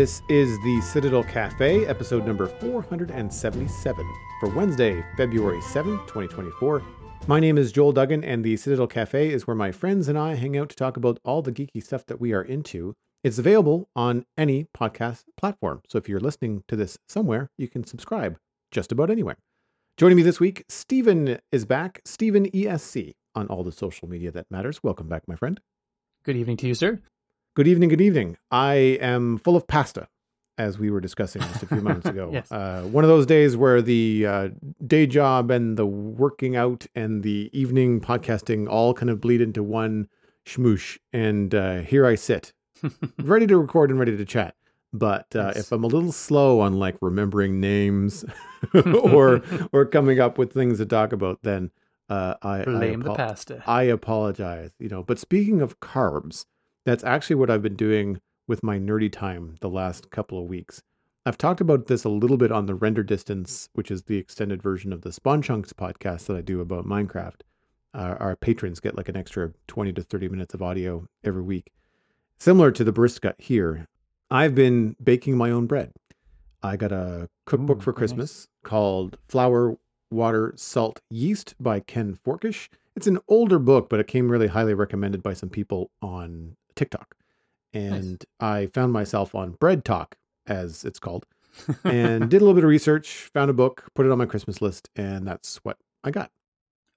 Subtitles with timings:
[0.00, 6.82] This is the Citadel Cafe, episode number 477 for Wednesday, February 7th, 2024.
[7.26, 10.36] My name is Joel Duggan, and the Citadel Cafe is where my friends and I
[10.36, 12.94] hang out to talk about all the geeky stuff that we are into.
[13.22, 15.82] It's available on any podcast platform.
[15.90, 18.38] So if you're listening to this somewhere, you can subscribe
[18.70, 19.36] just about anywhere.
[19.98, 22.00] Joining me this week, Stephen is back.
[22.06, 24.82] Stephen ESC on all the social media that matters.
[24.82, 25.60] Welcome back, my friend.
[26.24, 27.02] Good evening to you, sir.
[27.54, 28.36] Good evening, good evening.
[28.50, 30.08] I am full of pasta,
[30.56, 32.30] as we were discussing just a few moments ago.
[32.32, 32.50] Yes.
[32.52, 34.48] uh, one of those days where the uh,
[34.86, 39.62] day job and the working out and the evening podcasting all kind of bleed into
[39.62, 40.08] one
[40.46, 40.98] schmoosh.
[41.12, 42.52] And uh, here I sit,
[43.22, 44.54] ready to record and ready to chat.
[44.92, 45.58] But uh, Yes.
[45.66, 48.24] if I'm a little slow on like remembering names
[48.74, 51.70] or or coming up with things to talk about, then
[52.08, 53.62] uh, I I Blame the pasta.
[53.66, 54.70] I apologize.
[54.80, 56.44] You know, but speaking of carbs,
[56.90, 60.82] that's actually what I've been doing with my nerdy time the last couple of weeks.
[61.24, 64.60] I've talked about this a little bit on the Render Distance, which is the extended
[64.60, 67.42] version of the Spawn Chunks podcast that I do about Minecraft.
[67.94, 71.70] Uh, our patrons get like an extra 20 to 30 minutes of audio every week.
[72.40, 73.86] Similar to the brisket here,
[74.28, 75.92] I've been baking my own bread.
[76.62, 78.10] I got a cookbook Ooh, for very nice.
[78.10, 79.76] Christmas called Flour,
[80.10, 82.68] Water, Salt, Yeast by Ken Forkish.
[82.96, 87.16] It's an older book, but it came really highly recommended by some people on TikTok.
[87.72, 90.12] And I found myself on BreadTok,
[90.46, 91.26] as it's called,
[91.84, 94.60] and did a little bit of research, found a book, put it on my Christmas
[94.60, 96.30] list, and that's what I got.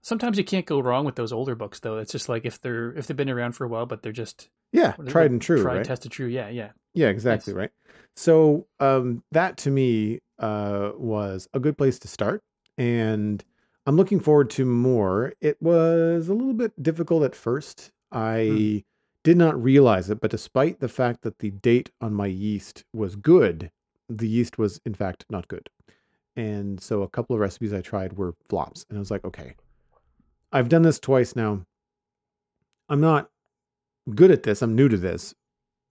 [0.01, 1.97] Sometimes you can't go wrong with those older books, though.
[1.97, 4.49] It's just like if they're if they've been around for a while, but they're just
[4.71, 5.85] Yeah, is tried and true, tried, right?
[5.85, 6.27] tested, true.
[6.27, 6.71] Yeah, yeah.
[6.93, 7.57] Yeah, exactly, Nice.
[7.59, 7.69] right?
[8.15, 12.41] So um, that to me uh, was a good place to start,
[12.77, 13.43] and
[13.85, 15.33] I'm looking forward to more.
[15.39, 17.91] It was a little bit difficult at first.
[18.11, 18.83] I
[19.23, 23.15] did not realize it, but despite the fact that the date on my yeast was
[23.15, 23.71] good,
[24.09, 25.69] the yeast was in fact not good.
[26.35, 29.55] And so a couple of recipes I tried were flops, and I was like, okay,
[30.51, 31.65] I've done this twice now.
[32.89, 33.29] I'm not
[34.13, 34.61] good at this.
[34.61, 35.33] I'm new to this.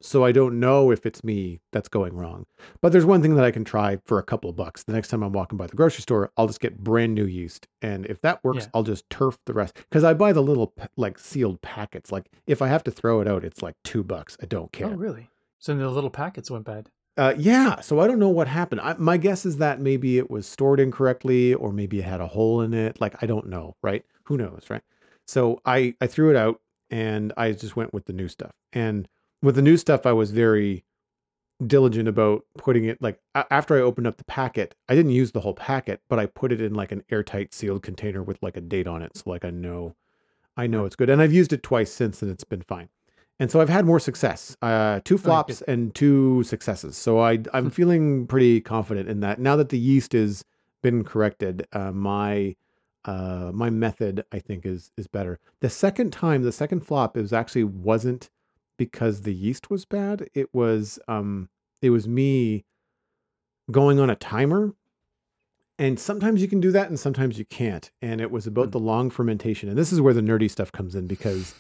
[0.03, 2.47] So I don't know if it's me that's going wrong.
[2.81, 4.83] But there's one thing that I can try for a couple of bucks.
[4.83, 7.69] The next time I'm walking by the grocery store, I'll just get brand new yeast.
[7.81, 8.71] And if that works, Yeah.
[8.75, 9.75] I'll just turf the rest.
[9.77, 12.11] Because I buy the little like sealed packets.
[12.11, 14.37] Like if I have to throw it out, it's like two bucks.
[14.43, 14.89] I don't care.
[14.89, 15.29] Oh, really?
[15.59, 16.91] So the little packets went bad.
[17.17, 17.81] Uh, yeah.
[17.81, 18.81] So I don't know what happened.
[18.81, 22.27] I, my guess is that maybe it was stored incorrectly, or maybe it had a
[22.27, 23.01] hole in it.
[23.01, 24.05] Like I don't know, right?
[24.25, 24.83] Who knows, right?
[25.27, 26.61] So I I threw it out
[26.91, 28.53] and I just went with the new stuff.
[28.73, 29.07] And
[29.43, 30.85] with the new stuff, I was very
[31.67, 35.33] diligent about putting it like a- after I opened up the packet, I didn't use
[35.33, 38.57] the whole packet, but I put it in like an airtight sealed container with like
[38.57, 39.95] a date on it, so like I know
[40.57, 41.09] I know it's good.
[41.09, 42.89] And I've used it twice since, and it's been fine.
[43.41, 44.55] And so I've had more success.
[44.61, 46.97] Uh, two flops and two successes.
[46.97, 49.41] So I I'm feeling pretty confident in that.
[49.41, 50.45] Now that the yeast has
[50.83, 52.55] been corrected, uh, my
[53.05, 55.39] uh, my method I think is is better.
[55.61, 58.31] The second time, the second flop, was actually wasn't
[58.79, 60.29] because the yeast was bad.
[60.35, 61.49] It was um
[61.81, 62.65] it was me
[63.71, 64.75] going on a timer.
[65.79, 67.91] And sometimes you can do that and sometimes you can't.
[68.03, 68.71] And it was about Hmm.
[68.71, 69.69] the long fermentation.
[69.69, 71.55] And this is where the nerdy stuff comes in because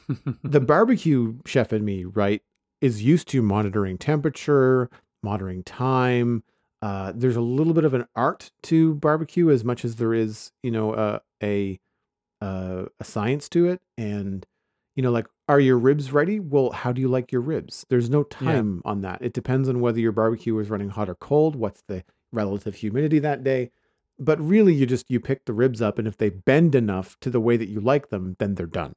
[0.44, 2.42] the barbecue chef in me, right,
[2.80, 4.90] is used to monitoring temperature,
[5.22, 6.44] monitoring time.
[6.82, 10.52] Uh, there's a little bit of an art to barbecue as much as there is,
[10.62, 11.80] you know, uh, a
[12.40, 13.80] uh, a science to it.
[13.96, 14.44] And
[14.96, 16.40] you know, like, are your ribs ready?
[16.40, 17.84] Well, how do you like your ribs?
[17.88, 18.56] There's no Yeah.
[18.56, 19.18] time on that.
[19.20, 21.54] It depends on whether your barbecue is running hot or cold.
[21.56, 23.70] What's the relative humidity that day?
[24.18, 27.30] But really, you just you pick the ribs up, and if they bend enough to
[27.30, 28.94] the way that you like them, then they're done.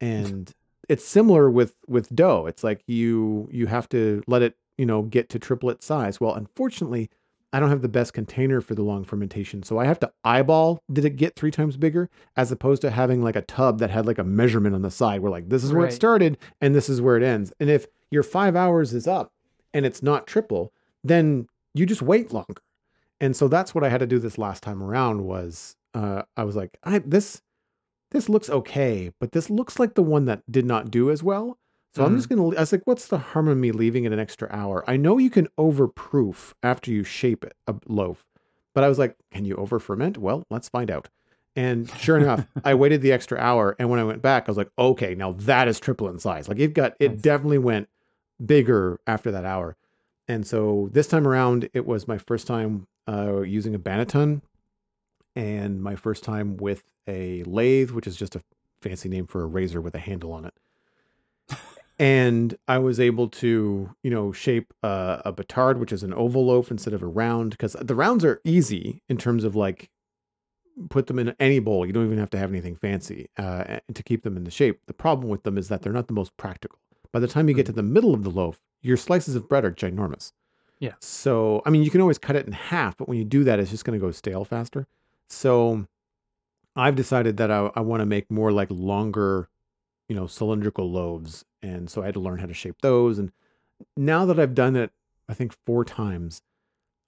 [0.00, 0.52] And
[0.88, 2.46] it's similar with with dough.
[2.46, 6.20] It's like you you have to let it you know get to triplet size.
[6.20, 7.10] Well, unfortunately,
[7.52, 10.82] I don't have the best container for the long fermentation, so I have to eyeball.
[10.92, 12.10] Did it get three times bigger?
[12.36, 15.20] As opposed to having like a tub that had like a measurement on the side,
[15.20, 17.52] where like this is where it started and this is where it ends.
[17.58, 19.32] And if your five hours is up
[19.72, 20.72] and it's not triple,
[21.02, 22.62] then you just wait longer.
[23.20, 26.44] And so that's what I had to do this last time around was uh, I
[26.44, 27.40] was like, I this
[28.10, 31.58] this looks okay, but this looks like the one that did not do as well.
[31.94, 32.46] So I'm just gonna.
[32.56, 34.84] I was like, what's the harm of me leaving it an extra hour?
[34.86, 38.24] I know you can overproof after you shape it, a loaf,
[38.74, 40.18] but I was like, can you over ferment?
[40.18, 41.08] Well, let's find out.
[41.56, 44.58] And sure enough, I waited the extra hour, and when I went back, I was
[44.58, 46.48] like, okay, now that is triple in size.
[46.48, 47.20] Like it got, it Nice.
[47.20, 47.88] definitely went
[48.44, 49.76] bigger after that hour.
[50.28, 54.42] And so this time around, it was my first time uh, using a Banneton,
[55.34, 58.42] and my first time with a lathe, which is just a
[58.82, 60.54] fancy name for a razor with a handle on it.
[61.98, 66.46] And I was able to, you know, shape a, a batard, which is an oval
[66.46, 69.90] loaf instead of a round, because the rounds are easy in terms of like
[70.90, 71.84] put them in any bowl.
[71.84, 74.80] You don't even have to have anything fancy uh, to keep them in the shape.
[74.86, 76.78] The problem with them is that they're not the most practical.
[77.12, 79.64] By the time you get to the middle of the loaf, your slices of bread
[79.64, 80.32] are ginormous.
[80.78, 80.92] Yeah.
[81.00, 83.58] So, I mean, you can always cut it in half, but when you do that,
[83.58, 84.86] it's just going to go stale faster.
[85.28, 85.88] So,
[86.76, 89.48] I've decided that I, I want to make more like longer,
[90.08, 91.44] you know, cylindrical loaves.
[91.62, 93.18] And so I had to learn how to shape those.
[93.18, 93.30] And
[93.96, 94.90] now that I've done it,
[95.28, 96.42] I think four times,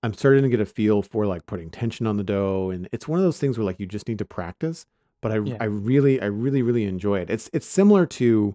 [0.02, 2.70] I'm starting to get a feel for like putting tension on the dough.
[2.70, 4.86] And it's one of those things where like you just need to practice.
[5.20, 5.56] But I, Yeah.
[5.60, 7.30] I really, I really, really enjoy it.
[7.30, 8.54] It's it's similar to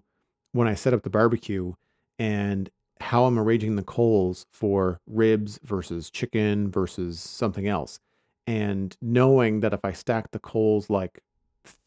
[0.52, 1.74] when I set up the barbecue
[2.18, 2.70] and
[3.00, 8.00] how I'm arranging the coals for ribs versus chicken versus something else.
[8.46, 11.20] And knowing that if I stack the coals like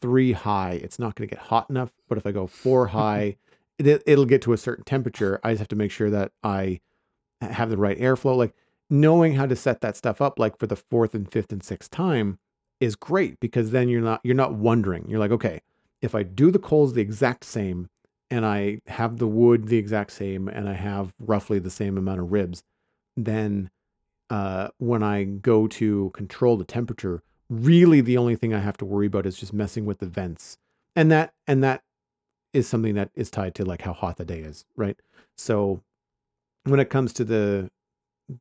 [0.02, 1.92] three high, it's not going to get hot enough.
[2.08, 3.38] But if I go four high,
[3.78, 5.40] it, it'll get to a certain temperature.
[5.44, 6.82] I just have to make sure that I
[7.42, 8.36] have the right airflow.
[8.36, 8.54] Like
[8.90, 11.92] knowing how to set that stuff up, like for the fourth and fifth and sixth
[11.92, 12.40] time,
[12.80, 15.06] is great because then you're not you're not wondering.
[15.10, 15.62] You're like, okay,
[16.02, 17.90] if I do the coals the exact same
[18.32, 22.20] and I have the wood the exact same and I have roughly the same amount
[22.20, 22.64] of ribs,
[23.18, 23.70] then
[24.30, 28.86] uh, when I go to control the temperature, really the only thing I have to
[28.86, 30.58] worry about is just messing with the vents,
[30.96, 31.84] and that and that
[32.54, 35.00] is something that is tied to like how hot the day is, right?
[35.38, 35.82] So
[36.64, 37.70] when it comes to the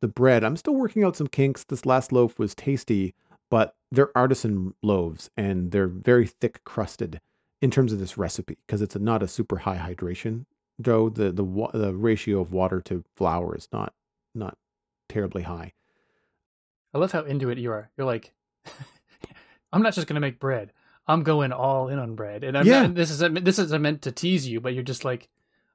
[0.01, 1.63] the bread, I'm still working out some kinks.
[1.63, 3.15] This last loaf was tasty,
[3.49, 7.19] but they're artisan loaves and they're very thick crusted
[7.61, 10.45] in terms of this recipe because it's not a super high hydration
[10.81, 11.09] dough.
[11.09, 13.93] The the the ratio of water to flour is not
[14.35, 14.57] not
[15.07, 15.73] terribly high.
[16.93, 17.89] I love how into it you are.
[17.97, 18.33] You're like,
[19.71, 20.71] I'm not just gonna make bread.
[21.07, 22.87] I'm going all in on bread, and I'm Yeah.
[22.87, 25.27] not, this is this is meant to tease you, but you're just like,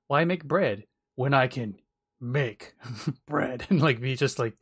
[0.07, 0.85] why make bread
[1.17, 1.77] when I can
[2.21, 2.75] make
[3.27, 4.57] bread and like be just like.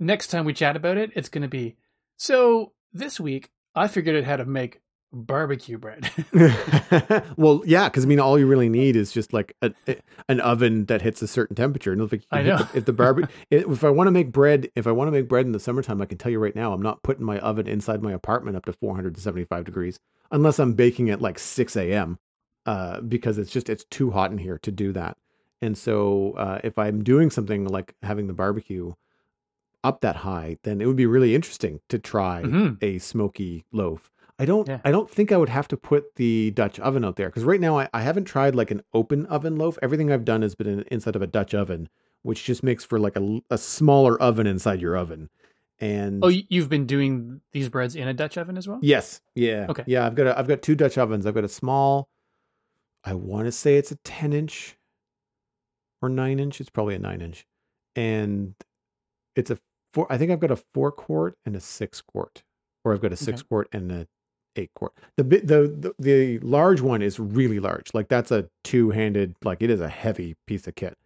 [0.00, 1.76] Next time we chat about it, it's gonna be
[2.16, 2.72] so.
[2.92, 4.80] This week, I figured out how to make
[5.14, 6.10] barbecue bread.
[7.36, 9.96] well, yeah, because I mean, all you really need is just like a, a-
[10.28, 11.92] an oven that hits a certain temperature.
[11.92, 12.58] And if, you I know.
[12.58, 15.28] the, if the barbecue, if I want to make bread, if I want to make
[15.28, 17.66] bread in the summertime, I can tell you right now, I'm not putting my oven
[17.66, 19.98] inside my apartment up to 475 degrees
[20.30, 22.18] unless I'm baking at like 6 a.m.
[22.66, 25.16] Uh, because it's just it's too hot in here to do that.
[25.62, 28.92] And so, uh, if I'm doing something like having the barbecue
[29.82, 32.82] up that high, then it would be really interesting to try Mhm.
[32.82, 34.10] a smoky loaf.
[34.38, 34.80] I don't Yeah.
[34.84, 37.60] I don't think I would have to put the Dutch oven out there because right
[37.60, 39.78] now I, I haven't tried like an open oven loaf.
[39.82, 41.88] Everything I've done has been in, inside of a Dutch oven,
[42.22, 45.30] which just makes for like a, a smaller oven inside your oven.
[45.80, 48.78] And oh, you've been doing these breads in a Dutch oven as well?
[48.82, 49.84] yes, yeah, Okay.
[49.86, 50.06] yeah.
[50.06, 51.26] I've got a, I've got two Dutch ovens.
[51.26, 52.08] I've got a small.
[53.04, 54.76] I want to say it's a ten inch
[56.00, 56.60] or nine inch.
[56.60, 57.44] It's probably a nine inch,
[57.96, 58.54] and
[59.36, 59.58] it's a
[59.92, 60.06] four.
[60.10, 62.44] I think I've got a four quart and a six quart,
[62.84, 63.48] or I've got a six Okay.
[63.48, 64.06] quart and a
[64.56, 64.92] eight quart.
[65.16, 67.92] The the, the the large one is really large.
[67.94, 69.34] Like that's a two handed.
[69.44, 70.96] Like it is a heavy piece of kit,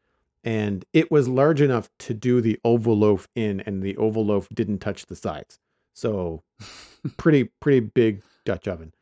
[0.45, 4.49] and it was large enough to do the oval loaf in, and the oval loaf
[4.55, 5.59] didn't touch the sides.
[5.95, 6.43] So
[7.17, 8.93] pretty pretty big Dutch oven.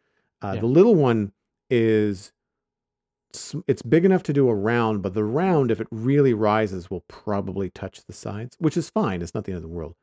[0.43, 0.61] Uh, Yeah.
[0.61, 1.33] The little one
[1.71, 2.33] is
[3.67, 7.05] it's big enough to do a round, but the round, if it really rises, will
[7.09, 9.21] probably touch the sides, which is fine.
[9.21, 9.95] It's not the end of the world.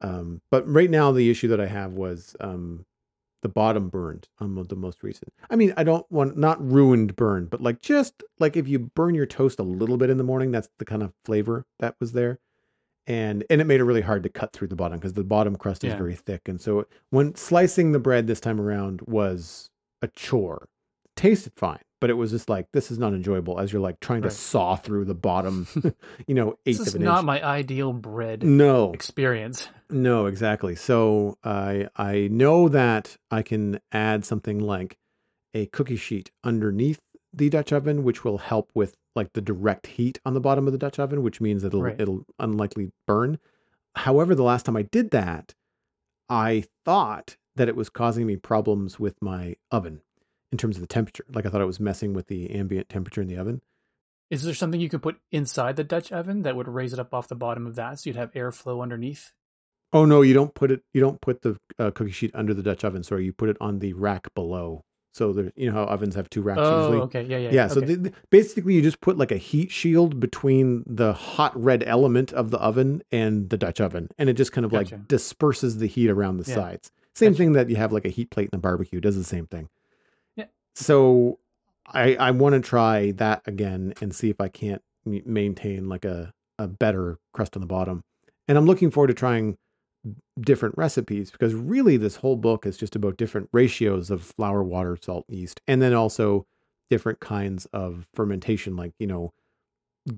[0.00, 2.86] Um, but right now, the issue that I have was um,
[3.42, 5.32] the bottom burned on the most recent.
[5.48, 9.14] I mean, I don't want not ruined burned, but like just like if you burn
[9.14, 12.12] your toast a little bit in the morning, that's the kind of flavor that was
[12.12, 12.38] there.
[13.06, 15.56] And and it made it really hard to cut through the bottom because the bottom
[15.56, 15.98] crust is Yeah.
[15.98, 16.42] very thick.
[16.48, 19.70] And so when slicing the bread this time around was
[20.02, 20.68] a chore.
[21.16, 24.22] Tasted fine, but it was just like this is not enjoyable as you're like trying
[24.22, 25.66] to saw through the bottom,
[26.26, 27.26] you know, eighth This is of an not inch.
[27.26, 29.68] my ideal bread no, experience.
[29.90, 30.74] no, exactly.
[30.76, 34.96] So I I know that I can add something like
[35.54, 37.00] a cookie sheet underneath
[37.32, 40.72] the Dutch oven, which will help with like the direct heat on the bottom of
[40.72, 42.00] the Dutch oven, which means it'll Right.
[42.00, 43.38] it'll unlikely burn.
[43.96, 45.54] However, the last time I did that,
[46.28, 50.00] I thought that it was causing me problems with my oven.
[50.52, 51.24] In terms of the temperature.
[51.32, 53.60] Like I thought it was messing with the ambient temperature in the oven.
[54.30, 57.12] Is there something you could put inside the Dutch oven that would raise it up
[57.12, 59.32] off the bottom of that, so you'd have airflow underneath?
[59.92, 60.82] Oh no, you don't put it.
[60.94, 63.02] You don't put the uh, cookie sheet under the Dutch oven.
[63.02, 64.84] Sorry, you put it on the rack below.
[65.12, 66.98] So there, you know how ovens have two racks Oh, usually.
[67.06, 70.20] okay, yeah, yeah, Yeah, so the, the- basically you just put like a heat shield
[70.20, 74.52] between the hot red element of the oven and the Dutch oven, and it just
[74.52, 74.94] kind of Gotcha.
[74.94, 76.54] like disperses the heat around the Yeah.
[76.54, 76.92] sides.
[77.16, 77.38] Same Gotcha.
[77.38, 79.68] thing that you have like a heat plate in a barbecue does the same thing.
[80.74, 81.38] So
[81.86, 86.04] I I want to try that again and see if I can't m- maintain like
[86.04, 88.04] a a better crust on the bottom.
[88.48, 89.56] And I'm looking forward to trying
[90.40, 94.98] different recipes because really this whole book is just about different ratios of flour, water,
[95.00, 96.46] salt, yeast, and then also
[96.90, 99.32] different kinds of fermentation, like, you know,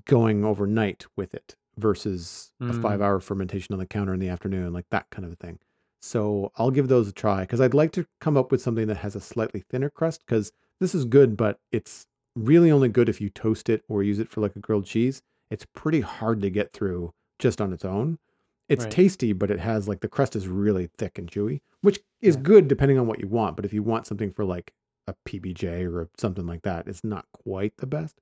[0.05, 2.81] going overnight with it versus a Mm.
[2.81, 5.59] five hour fermentation on the counter in the afternoon, like that kind of a thing.
[6.05, 8.97] So I'll give those a try because I'd like to come up with something that
[8.97, 12.05] has a slightly thinner crust because this is good, but it's
[12.35, 15.21] really only good if you toast it or use it for like a grilled cheese.
[15.49, 18.19] It's pretty hard to get through just on its own.
[18.67, 18.91] It's Right.
[18.91, 22.41] tasty, but it has like the crust is really thick and chewy, which is Yeah.
[22.41, 23.55] good depending on what you want.
[23.55, 24.73] But if you want something for like
[25.07, 28.19] a PBJ or something like that, it's not quite the best.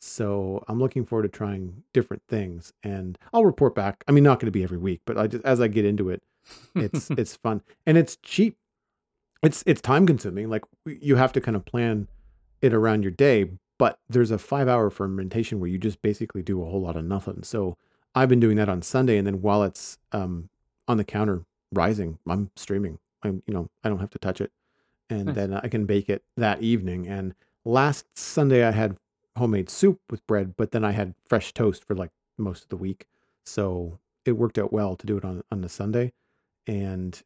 [0.00, 4.02] So I'm looking forward to trying different things, and I'll report back.
[4.08, 6.08] I mean, not going to be every week, but I just as I get into
[6.10, 6.22] it,
[6.74, 8.56] it's it's fun and it's cheap.
[9.42, 10.48] It's it's time consuming.
[10.50, 12.08] Like you have to kind of plan
[12.60, 16.62] it around your day, but there's a five hour fermentation where you just basically do
[16.62, 17.42] a whole lot of nothing.
[17.42, 17.76] So
[18.14, 20.48] I've been doing that on Sunday, and then while it's um
[20.88, 22.98] on the counter rising, I'm streaming.
[23.22, 24.50] I'm you know I don't have to touch it,
[25.08, 25.34] and Nice.
[25.36, 27.06] then I can bake it that evening.
[27.08, 28.96] And last Sunday I had
[29.38, 32.76] homemade soup with bread, but then I had fresh toast for like most of the
[32.76, 33.06] week,
[33.46, 36.12] so it worked out well to do it on on a Sunday.
[36.70, 37.20] And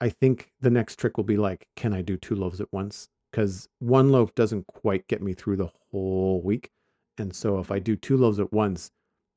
[0.00, 3.08] I think the next trick will be like, can I do two loaves at once?
[3.30, 6.70] Because one loaf doesn't quite get me through the whole week.
[7.16, 8.90] And so if I do two loaves at once,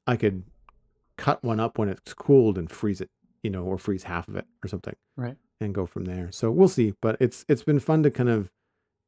[0.07, 0.43] I could
[1.17, 3.11] cut one up when it's cooled and freeze it,
[3.43, 5.37] you know, or freeze half of it or something Right.
[5.61, 6.31] and go from there.
[6.31, 6.95] So we'll see.
[6.99, 8.49] But it's it's been fun to kind of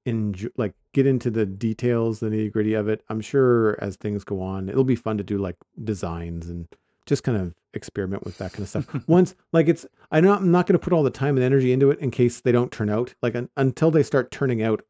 [0.06, 3.04] enjoy, like get into the details, the nitty gritty of it.
[3.10, 6.68] I'm sure as things go on, it'll be fun to do like designs and
[7.08, 8.88] just kind of experiment with that kind of stuff.
[9.08, 11.72] Once, like it's, I know I'm not going to put all the time and energy
[11.72, 13.14] into it in case they don't turn out.
[13.22, 14.82] Like un, until they start turning out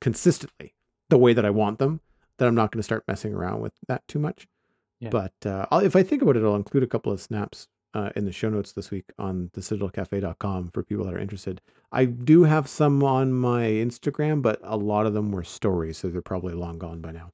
[0.00, 0.74] consistently
[1.08, 2.00] the way that I want them,
[2.38, 4.46] then I'm not going to start messing around with that too much.
[5.00, 5.10] Yeah.
[5.10, 8.10] But uh, I'll, if I think about it, I'll include a couple of snaps uh,
[8.16, 11.60] in the show notes this week on thecitadelcafe.com for people that are interested.
[11.92, 16.08] I do have some on my Instagram, but a lot of them were stories, so
[16.08, 17.30] they're probably long gone by now.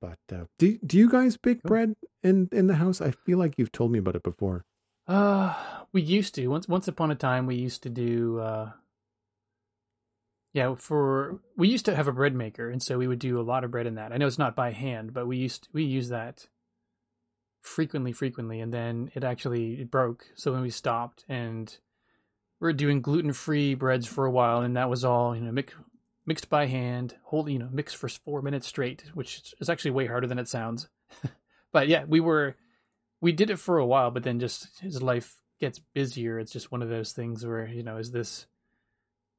[0.00, 3.00] But uh, do do you guys bake bread in in the house?
[3.00, 4.64] I feel like you've told me about it before.
[5.06, 5.54] Uh,
[5.92, 8.70] we used to once once upon a time we used to do uh
[10.52, 13.42] yeah, for we used to have a bread maker and so we would do a
[13.42, 14.12] lot of bread in that.
[14.12, 16.48] I know it's not by hand, but we used we use that
[17.62, 20.26] frequently frequently and then it actually it broke.
[20.34, 21.76] So when we stopped and
[22.58, 25.62] we are doing gluten-free breads for a while and that was all, you know,
[26.26, 30.06] mixed by hand, hold, you know, mixed for 4 minutes straight, which is actually way
[30.06, 30.88] harder than it sounds.
[31.72, 32.56] but yeah, we were
[33.20, 36.38] we did it for a while, but then just his life gets busier.
[36.38, 38.46] It's just one of those things where you know, is this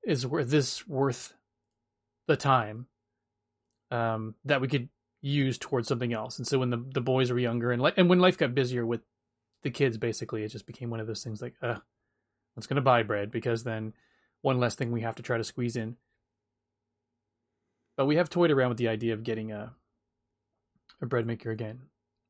[0.03, 1.33] is worth this worth
[2.27, 2.87] the time
[3.89, 4.89] um, that we could
[5.21, 6.37] use towards something else?
[6.37, 8.85] And so when the the boys were younger and like and when life got busier
[8.85, 9.01] with
[9.63, 11.75] the kids, basically, it just became one of those things like, uh,
[12.55, 13.93] let's gonna buy bread because then
[14.41, 15.97] one less thing we have to try to squeeze in.
[18.01, 19.75] But we have toyed around with the idea of getting a
[21.03, 21.81] a bread maker again.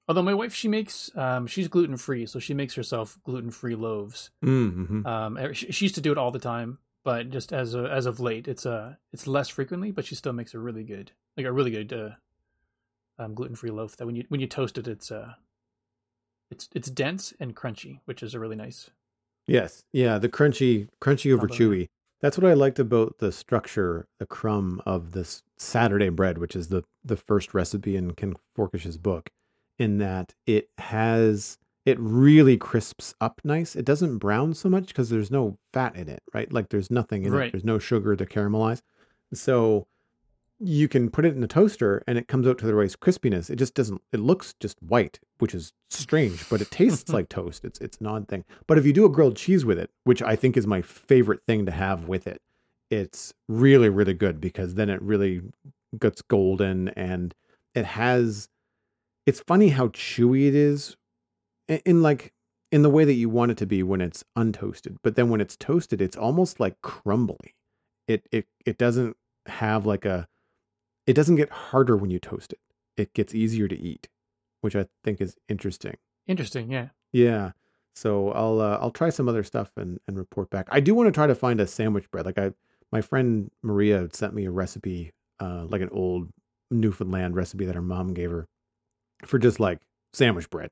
[0.05, 3.75] Although my wife, she makes, um, she's gluten free, so she makes herself gluten free
[3.75, 4.31] loaves.
[4.43, 5.07] Mm-hmm.
[5.07, 7.85] Um, er, she, she used to do it all the time, but just as a,
[7.85, 11.13] as of late, it's uh it's less frequently, but she still makes a really good,
[11.37, 12.09] like a really good uh,
[13.17, 13.95] um, gluten free loaf.
[13.95, 15.35] That when you when you toast it, it's uh,
[16.49, 18.89] it's it's dense and crunchy, which is a really nice.
[19.47, 19.85] Yes.
[19.93, 20.17] Yeah.
[20.17, 21.87] The crunchy, crunchy over chewy.
[22.21, 26.67] That's what I liked about the structure, the crumb of this Saturday bread, which is
[26.67, 29.29] the the first recipe in Ken Forkish's book,
[29.79, 33.75] in that it has it really crisps up nice.
[33.75, 36.51] It doesn't brown so much because there's no fat in it, right?
[36.51, 37.51] Like there's nothing in it.
[37.51, 38.81] There's no sugar to caramelize.
[39.33, 39.87] So
[40.63, 43.49] you can put it in the toaster and it comes out to the right crispiness.
[43.49, 47.65] It just doesn't it looks just white, which is strange, but it tastes like toast.
[47.65, 48.45] It's it's an odd thing.
[48.67, 51.41] But if you do a grilled cheese with it, which I think is my favorite
[51.47, 52.41] thing to have with it,
[52.91, 55.41] it's really, really good because then it really
[55.97, 57.33] gets golden and
[57.73, 58.47] it has
[59.25, 60.95] it's funny how chewy it is
[61.67, 62.33] in, in like
[62.71, 64.97] in the way that you want it to be when it's untoasted.
[65.03, 67.55] But then when it's toasted, it's almost like crumbly.
[68.07, 70.27] It it it doesn't have like a
[71.07, 72.59] it doesn't get harder when you toast it.
[72.97, 74.09] It gets easier to eat,
[74.61, 75.97] which I think is interesting.
[76.27, 76.89] Interesting, yeah.
[77.11, 77.51] Yeah.
[77.95, 80.67] So I'll uh, I'll try some other stuff and and report back.
[80.71, 82.25] I do want to try to find a sandwich bread.
[82.25, 82.51] Like I
[82.91, 86.29] my friend Maria sent me a recipe, uh, like an old
[86.69, 88.47] Newfoundland recipe that her mom gave her
[89.25, 89.79] for just like
[90.13, 90.69] sandwich bread.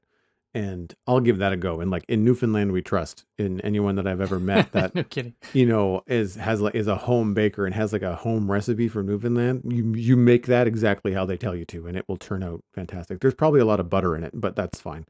[0.53, 1.79] And I'll give that a go.
[1.79, 5.36] And like in Newfoundland, we trust in anyone that I've ever met that no kidding.
[5.53, 8.88] you know is has like is a home baker and has like a home recipe
[8.88, 9.62] for Newfoundland.
[9.65, 12.63] You you make that exactly how they tell you to, and it will turn out
[12.74, 13.20] fantastic.
[13.20, 15.06] There's probably a lot of butter in it, but that's fine.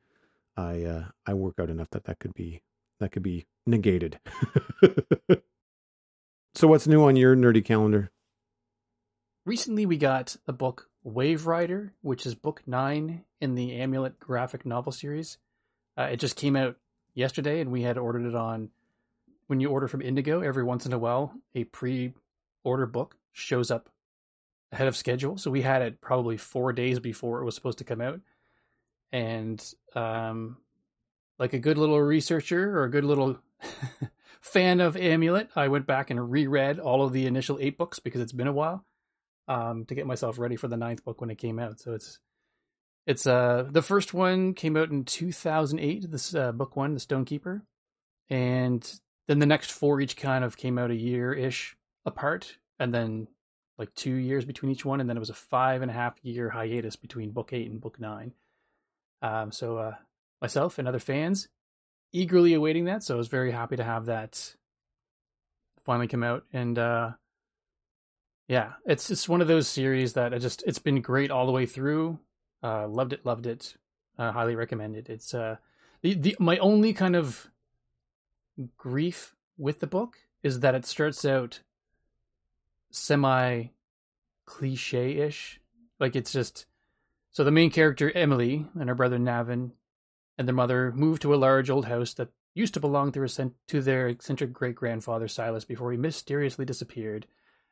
[0.57, 2.61] I uh, I work out enough that that could be
[2.99, 4.19] that could be negated.
[6.53, 8.11] so what's new on your nerdy calendar?
[9.45, 14.91] Recently, we got a book Waverider, which is book nine in the Amulet graphic novel
[14.91, 15.37] series.
[15.97, 16.75] Uh, it just came out
[17.13, 18.69] yesterday, and we had ordered it on.
[19.47, 23.89] When you order from Indigo, every once in a while, a pre-order book shows up
[24.71, 25.37] ahead of schedule.
[25.37, 28.19] So we had it probably four days before it was supposed to come out,
[29.11, 29.63] and
[29.95, 30.57] um,
[31.39, 33.39] like a good little researcher or a good little
[34.41, 38.21] fan of Amulet, I went back and reread all of the initial eight books because
[38.21, 38.85] it's been a while
[39.49, 41.79] um, to get myself ready for the ninth book when it came out.
[41.79, 42.19] So it's
[43.05, 46.09] it's uh the first one came out in 2008.
[46.09, 47.63] This uh, book one, The Stonekeeper,
[48.29, 51.75] and then the next four each kind of came out a year ish
[52.05, 53.27] apart, and then
[53.77, 56.17] like two years between each one, and then it was a five and a half
[56.23, 58.33] year hiatus between book eight and book nine.
[59.21, 59.95] Um, so uh,
[60.41, 61.49] myself and other fans
[62.11, 63.03] eagerly awaiting that.
[63.03, 64.55] So I was very happy to have that
[65.85, 66.43] finally come out.
[66.53, 67.11] And uh,
[68.49, 71.51] yeah, it's just one of those series that I just it's been great all the
[71.51, 72.17] way through.
[72.63, 73.75] Uh, loved it, loved it.
[74.17, 75.07] Uh, highly recommended.
[75.07, 75.57] It's uh,
[76.01, 77.47] the the my only kind of
[78.75, 81.59] grief with the book is that it starts out
[82.89, 83.65] semi
[84.45, 85.61] cliche ish.
[85.99, 86.65] Like it's just
[87.29, 89.73] so the main character Emily and her brother Navin
[90.39, 93.81] and their mother moved to a large old house that used to belong to, to
[93.81, 97.27] their eccentric great grandfather Silas before he mysteriously disappeared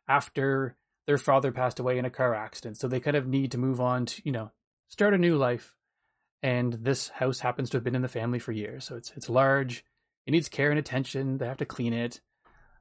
[0.08, 2.78] after their father passed away in a car accident.
[2.78, 4.52] So they kind of need to move on to, you know,
[4.90, 5.74] start a new life.
[6.44, 8.86] And this house happens to have been in the family for years.
[8.86, 9.84] So it's it's large.
[10.26, 11.38] It needs care and attention.
[11.38, 12.20] They have to clean it.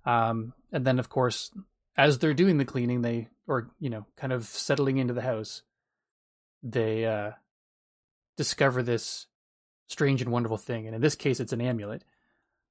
[0.04, 1.50] Um, and then of course,
[1.96, 5.62] as they're doing the cleaning, they or you know, kind of settling into the house,
[6.62, 7.30] they uh,
[8.36, 9.26] discover this
[9.88, 10.86] strange and wonderful thing.
[10.86, 12.04] And in this case, it's an amulet.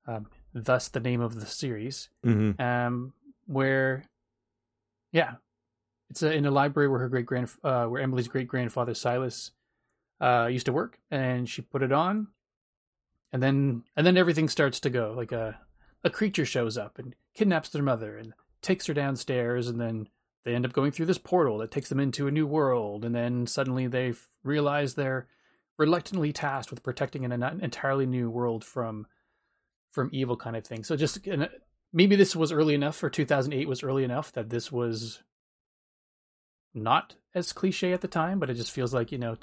[0.08, 2.10] Um, thus, the name of the series.
[2.26, 2.62] Mm-hmm.
[2.62, 3.14] Um,
[3.48, 4.04] where,
[5.16, 5.36] yeah,
[6.10, 9.52] it's a, in a library where her great grand, uh, where Emily's great grandfather Silas
[10.20, 12.28] uh, used to work, and she put it on,
[13.32, 15.14] and then and then everything starts to go.
[15.16, 15.58] Like a
[16.04, 20.10] a creature shows up and kidnaps their mother and takes her downstairs, and then
[20.44, 23.16] they end up going through this portal that takes them into a new world, and
[23.16, 25.28] then suddenly they realize they're
[25.78, 29.08] reluctantly tasked with protecting an entirely new world from
[29.94, 30.84] from evil kind of thing.
[30.84, 31.26] So just
[31.96, 35.24] maybe this was early enough for 2008 was early enough that this was
[36.74, 39.38] not as cliche at the time, but it just feels like, you know,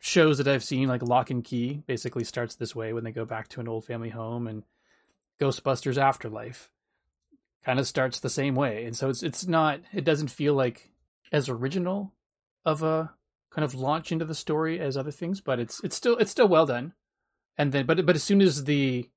[0.00, 3.24] shows that I've seen like Locke and Key basically starts this way when they go
[3.24, 4.64] back to an old family home and
[5.40, 6.70] Ghostbusters Afterlife
[7.64, 8.84] kind of starts the same way.
[8.84, 10.90] And so it's it's not it doesn't feel like
[11.30, 12.12] as original
[12.64, 13.14] of a
[13.50, 16.48] kind of launch into the story as other things, but it's it's still it's still
[16.48, 16.94] well done.
[17.56, 19.08] And then but but as soon as the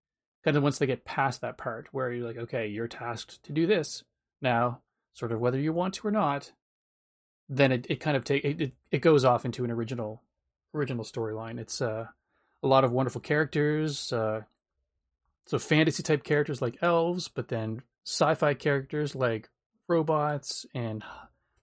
[0.44, 3.54] kind of once they get past that part where you're like, okay, you're tasked to
[3.54, 4.04] do this
[4.42, 4.82] now,
[5.14, 6.52] sort of whether you want to or not,
[7.50, 10.22] then it, it kind of take it, it goes off into an original
[10.74, 11.60] original storyline.
[11.60, 12.08] It's uh,
[12.62, 14.42] a lot of wonderful characters, uh,
[15.46, 19.50] so fantasy type characters like elves, but then sci-fi characters like
[19.88, 21.04] robots and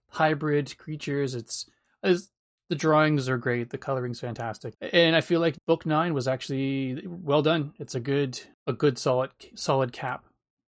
[0.07, 1.35] hybrid creatures.
[1.35, 1.65] It's,
[2.03, 2.30] it's
[2.71, 7.05] the drawings are great, the coloring's fantastic, and I feel like book nine was actually
[7.05, 7.73] well done.
[7.79, 10.23] It's a good a good solid solid cap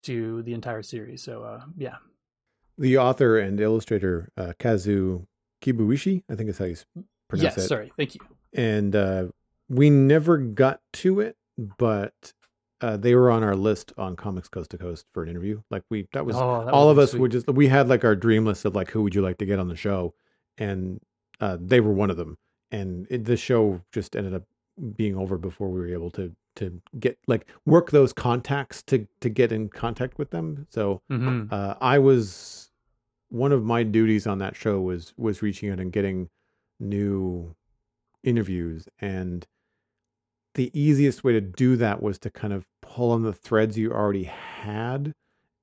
[0.03, 1.23] to the entire series.
[1.23, 1.95] So uh, yeah,
[2.77, 5.25] the author and illustrator uh, Kazu
[5.63, 6.75] Kibuishi, I think is how you
[7.29, 7.67] pronounce yes, it.
[7.67, 8.21] Sorry, thank you.
[8.53, 9.29] And uh,
[9.67, 11.36] we never got to it,
[11.79, 12.13] but
[12.79, 15.63] uh, they were on our list on Comics Coast to Coast for an interview.
[15.71, 17.21] Like we, that was oh, that all of us sweet.
[17.21, 19.47] would just we had like our dream list of like who would you like to
[19.47, 20.13] get on the show,
[20.60, 20.99] and
[21.39, 22.38] uh, they were one of them.
[22.71, 24.43] And it, the show just ended up
[24.95, 29.30] being over before we were able to to get like work those contacts to to
[29.30, 30.67] get in contact with them.
[30.69, 31.54] So mm-hmm.
[31.54, 32.69] uh, I was
[33.30, 36.30] one of my duties on that show was was reaching out and getting
[36.80, 37.56] new
[38.23, 39.45] interviews and
[40.56, 43.91] the easiest way to do that was to kind of pull on the threads you
[43.91, 45.13] already had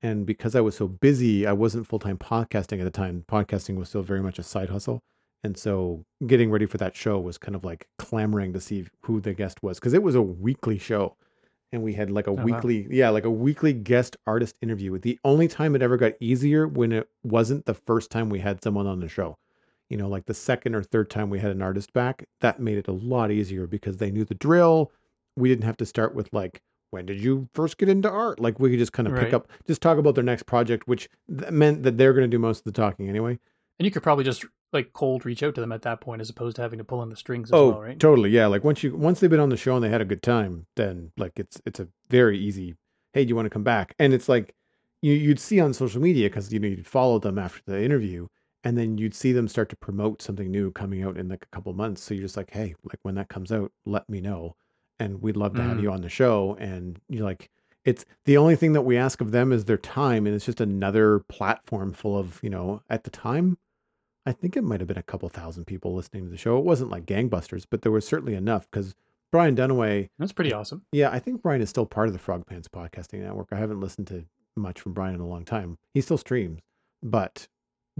[0.01, 3.25] And because I was so busy, I wasn't full time podcasting at the time.
[3.27, 5.01] Podcasting was still very much a side hustle.
[5.45, 9.21] And so getting ready for that show was kind of like clamoring to see who
[9.21, 11.15] the guest was because it was a weekly show.
[11.71, 12.43] And we had like a Oh, wow.
[12.43, 14.97] weekly, yeah, like a weekly guest artist interview.
[14.97, 18.63] The only time it ever got easier when it wasn't the first time we had
[18.63, 19.37] someone on the show.
[19.89, 22.79] You know, like the second or third time we had an artist back, that made
[22.79, 24.91] it a lot easier because they knew the drill.
[25.37, 28.39] We didn't have to start with like, when did you first get into art?
[28.39, 31.07] Like we could just kind of pick up, just talk about their next project, which
[31.29, 33.37] th- meant that they're going to do most of the talking anyway.
[33.77, 34.45] And you could probably just
[34.75, 37.01] like cold reach out to them at that point as opposed to having to pull
[37.01, 37.99] in the strings as oh, well, right?
[37.99, 38.29] totally.
[38.29, 38.45] Yeah.
[38.45, 40.67] Like once you, once they've been on the show and they had a good time,
[40.75, 42.75] then like it's, it's a very easy,
[43.13, 43.95] hey, do you want to come back?
[43.97, 44.53] And it's like,
[45.01, 48.27] you, you'd see on social media because, you know, you'd follow them after the interview
[48.63, 51.55] and then you'd see them start to promote something new coming out in like a
[51.55, 52.03] couple months.
[52.03, 54.55] So you're just like, hey, like when that comes out, let me know.
[54.99, 55.81] And we'd love to have Mm.
[55.81, 56.55] you on the show.
[56.59, 57.49] And you're like,
[57.83, 60.25] it's the only thing that we ask of them is their time.
[60.25, 63.57] And it's just another platform full of, you know, at the time,
[64.25, 66.57] I think it might have been a couple thousand people listening to the show.
[66.57, 68.95] It wasn't like gangbusters, but there was certainly enough because
[69.31, 70.83] Brian Dunaway, That's pretty awesome.
[70.91, 73.49] yeah, I think Brian is still part of the Frog Pants podcasting network.
[73.51, 75.77] I haven't listened to much from Brian in a long time.
[75.93, 76.61] He still streams,
[77.03, 77.47] but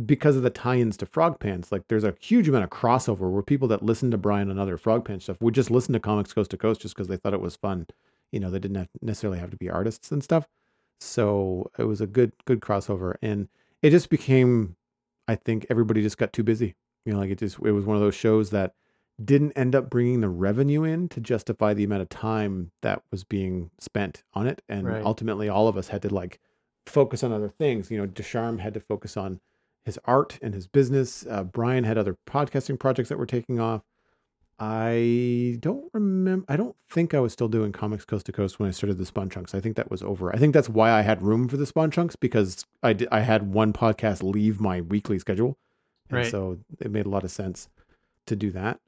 [0.06, 3.42] because of the tie-ins to Frog Pants, like there's a huge amount of crossover where
[3.44, 6.34] people that listen to Brian and other Frog Pants stuff would just listen to Comics
[6.34, 7.88] Coast to Coast just because they thought it was fun.
[8.32, 10.48] You know, they didn't have, necessarily have to be artists and stuff.
[11.00, 13.48] So it was a good good crossover, and
[13.82, 14.76] it just became,
[15.28, 16.76] I think everybody just got too busy.
[17.06, 18.74] You know, like it just it was one of those shows that
[19.24, 23.24] didn't end up bringing the revenue in to justify the amount of time that was
[23.24, 25.04] being spent on it, and Right.
[25.06, 26.40] ultimately all of us had to like
[26.86, 27.90] focus on other things.
[27.90, 29.40] You know, Desharm had to focus on
[29.84, 31.26] his art and his business.
[31.30, 33.84] Uh, Brian had other podcasting projects that were taking off.
[34.60, 36.46] I don't remember.
[36.48, 39.06] I don't think I was still doing comics coast to coast when I started the
[39.06, 39.54] Spawn Chunks.
[39.54, 40.34] I think that was over.
[40.34, 43.20] I think that's why I had room for the Spawn Chunks because I did, I
[43.20, 45.58] had one podcast leave my weekly schedule,
[46.10, 46.32] and Right.
[46.32, 47.68] so it made a lot of sense
[48.28, 48.80] to do that.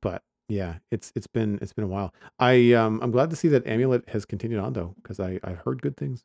[0.00, 2.14] But yeah, it's it's been it's been a while.
[2.38, 5.58] I um I'm glad to see that Amulet has continued on though because I I've
[5.58, 6.24] heard good things.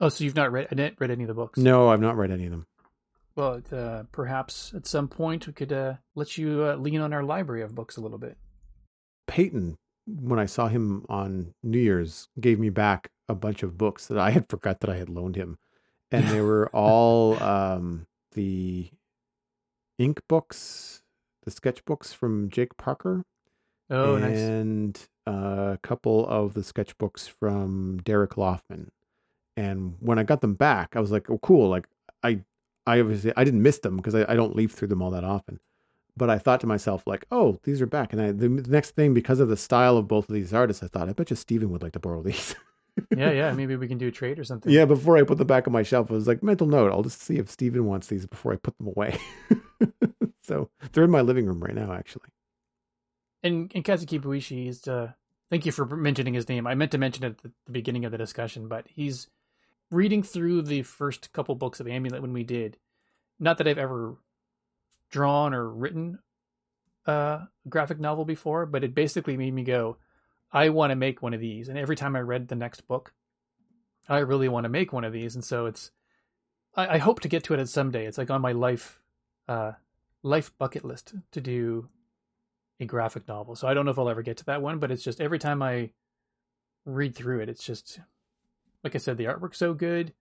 [0.00, 1.58] Oh, so you've not read I didn't read any of the books?
[1.58, 2.66] No, I've not read any of them.
[3.34, 7.22] Well, uh, perhaps at some point we could uh, let you uh, lean on our
[7.22, 8.36] library of books a little bit.
[9.26, 14.06] Peyton, when I saw him on New Year's, gave me back a bunch of books
[14.08, 15.58] that I had forgot that I had loaned him,
[16.10, 18.90] and they were all um, the
[19.98, 21.02] ink books,
[21.44, 23.24] the sketchbooks from Jake Parker,
[23.90, 24.38] Oh, nice.
[24.38, 28.88] and a couple of the sketchbooks from Derek Laufman.
[29.56, 31.86] And when I got them back, I was like, "Oh, cool!" Like
[32.22, 32.40] I,
[32.86, 35.24] I obviously I didn't miss them because I, I don't leaf through them all that
[35.24, 35.60] often.
[36.16, 39.14] But I thought to myself, like, "Oh, these are back." And I, the next thing,
[39.14, 41.70] because of the style of both of these artists, I thought, "I bet you Stephen
[41.70, 42.54] would like to borrow these."
[43.16, 43.52] yeah, yeah.
[43.52, 44.70] Maybe we can do a trade or something.
[44.70, 44.84] yeah.
[44.84, 47.22] Before I put them back on my shelf, I was like, "Mental note: I'll just
[47.22, 49.18] see if Stephen wants these before I put them away."
[50.42, 52.28] so they're in my living room right now, actually.
[53.42, 54.86] And and Kazu Kibuishi is.
[54.86, 55.12] Uh,
[55.50, 56.66] thank you for mentioning his name.
[56.66, 59.28] I meant to mention it at the, the beginning of the discussion, but he's
[59.92, 62.78] reading through the first couple books of Amulet when we did.
[63.38, 64.16] Not that I've ever
[65.10, 66.18] drawn or written
[67.06, 69.98] a graphic novel before, but it basically made me go,
[70.52, 71.68] I want to make one of these.
[71.68, 73.12] And every time I read the next book,
[74.08, 75.34] I really want to make one of these.
[75.34, 75.90] And so it's,
[76.74, 78.06] I, I hope to get to it someday.
[78.06, 79.00] It's like on my life,
[79.48, 79.72] uh,
[80.22, 81.88] life bucket list to do
[82.80, 83.56] a graphic novel.
[83.56, 85.38] So I don't know if I'll ever get to that one, but it's just every
[85.38, 85.90] time I
[86.84, 88.00] read through it, it's just
[88.84, 90.12] like I said, the artwork's so good,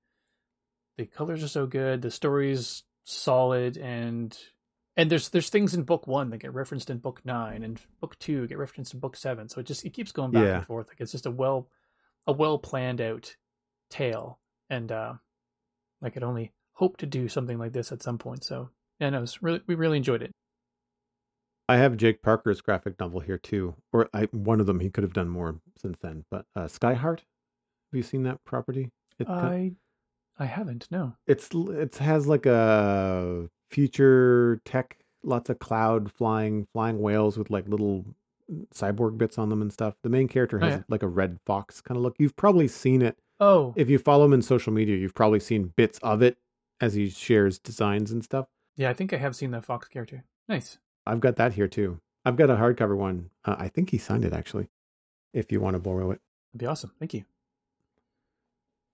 [0.97, 4.37] the colors are so good, the story's solid, and
[4.97, 8.17] and there's there's things in book one that get referenced in book nine, and book
[8.19, 9.49] two get referenced in book seven.
[9.49, 10.57] So it just it keeps going back Yeah.
[10.57, 10.87] and forth.
[10.89, 11.69] Like it's just a well
[12.27, 13.35] a well planned out
[13.89, 15.13] tale, and uh,
[16.03, 18.43] I could only hope to do something like this at some point.
[18.43, 18.69] So
[18.99, 20.31] yeah, no, it's really we really enjoyed it.
[21.69, 24.81] I have Jake Parker's graphic novel here too, or I, one of them.
[24.81, 26.25] He could have done more since then.
[26.29, 27.19] But uh, Skyheart,
[27.91, 28.89] have you seen that property?
[29.19, 29.73] It, I
[30.39, 31.15] I haven't no.
[31.27, 37.67] it's it has like a future tech, lots of cloud flying, flying whales with like
[37.67, 38.05] little
[38.73, 39.95] cyborg bits on them and stuff.
[40.03, 40.83] The main character Oh, has yeah.
[40.89, 42.15] like a red fox kind of look.
[42.19, 44.97] You've probably seen it Oh if you follow him in social media.
[44.97, 46.37] You've probably seen bits of it
[46.79, 48.47] as he shares designs and stuff.
[48.75, 50.23] yeah, I think I have seen the fox character.
[50.49, 50.79] Nice.
[51.05, 51.99] I've got that here too.
[52.25, 53.29] I've got a hardcover one.
[53.45, 54.69] Uh, I think he signed it actually.
[55.33, 56.19] If you want to borrow it.
[56.51, 56.91] That'd be awesome.
[56.99, 57.23] Thank you.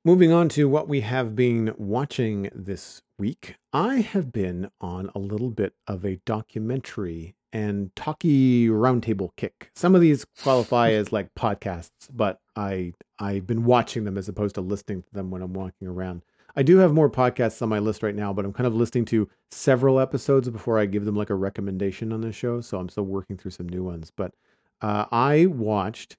[0.07, 5.19] Moving on to what we have been watching this week, I have been on a
[5.19, 9.69] little bit of a documentary and talkie roundtable kick.
[9.75, 14.55] Some of these qualify as like podcasts, but I I've been watching them as opposed
[14.55, 16.21] to listening to them when I'm walking around.
[16.55, 19.03] I do have more podcasts on my list right now, but I'm kind of listening
[19.07, 22.61] to several episodes before I give them like a recommendation on the show.
[22.61, 24.09] So I'm still working through some new ones.
[24.15, 24.33] But
[24.79, 26.15] uh, I watched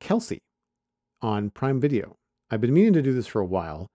[0.00, 0.40] Kelce
[1.22, 2.16] on Prime Video.
[2.50, 3.88] I've been meaning to do this for a while.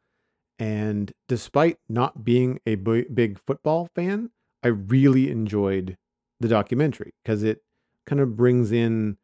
[0.60, 4.30] And despite not being a big football fan,
[4.64, 5.98] I really enjoyed
[6.40, 7.64] the documentary because it
[8.06, 9.18] kind of brings in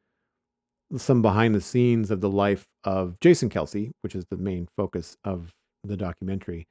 [0.97, 5.17] some behind the scenes of the life of Jason Kelce, which is the main focus
[5.23, 6.67] of the documentary.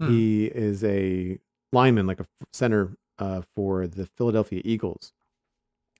[0.00, 0.10] Hmm.
[0.10, 1.38] He is a
[1.72, 5.12] lineman, like a center uh, for the Philadelphia Eagles.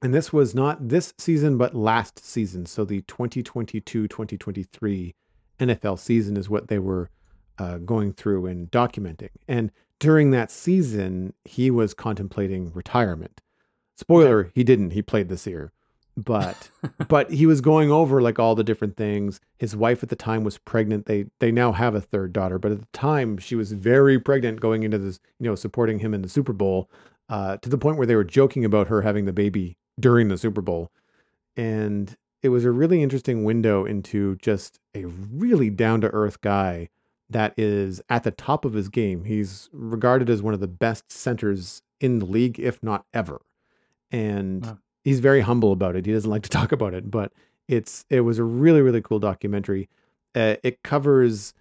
[0.03, 2.67] And this was not this season, but last season.
[2.67, 5.15] So the 2022 2023
[5.68, 7.11] NFL season is what they were
[7.59, 9.31] uh, going through and documenting.
[9.48, 13.40] And during that season, he was contemplating retirement.
[13.96, 14.90] Spoiler, he didn't.
[14.90, 15.72] He played this year
[16.16, 16.70] but
[17.09, 20.44] but he was going over like all the different things his wife at the time
[20.44, 23.72] was pregnant they they now have a third daughter but at the time she was
[23.72, 26.90] very pregnant going into this you know supporting him in the super bowl
[27.29, 30.37] uh, to the point where they were joking about her having the baby during the
[30.37, 30.90] super bowl
[31.57, 36.89] and it was a really interesting window into just a really down to earth guy
[37.31, 41.11] that is at the top of his game he's regarded as one of the best
[41.11, 43.41] centers in the league if not ever
[44.11, 46.07] and wow he's very humble about it.
[46.07, 47.33] He doesn't like to talk about it, but
[47.69, 49.89] it's it was a really really cool documentary.
[50.35, 51.53] Uh, it covers,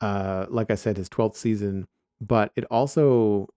[0.00, 1.86] uh, like I said, his twelfth season,
[2.20, 3.48] but it also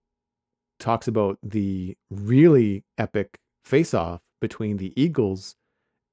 [0.78, 5.56] talks about the really epic face-off between the Eagles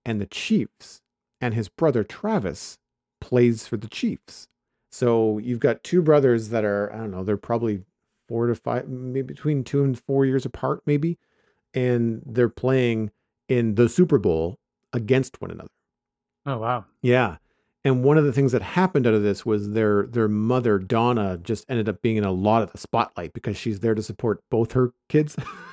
[0.05, 1.01] and the Chiefs,
[1.41, 2.77] and his brother Travis
[3.21, 4.47] plays for the Chiefs.
[4.91, 7.83] So you've got two brothers that are I don't know they're probably
[8.27, 11.17] four to five, maybe between two and four years apart, maybe
[11.73, 13.11] and they're playing
[13.49, 14.59] in the Super Bowl
[14.93, 15.69] against one another.
[16.45, 16.85] Oh wow.
[17.01, 17.37] Yeah.
[17.85, 21.37] And one of the things that happened out of this was their their mother Donna
[21.37, 24.41] just ended up being in a lot of the spotlight because she's there to support
[24.49, 25.35] both her kids.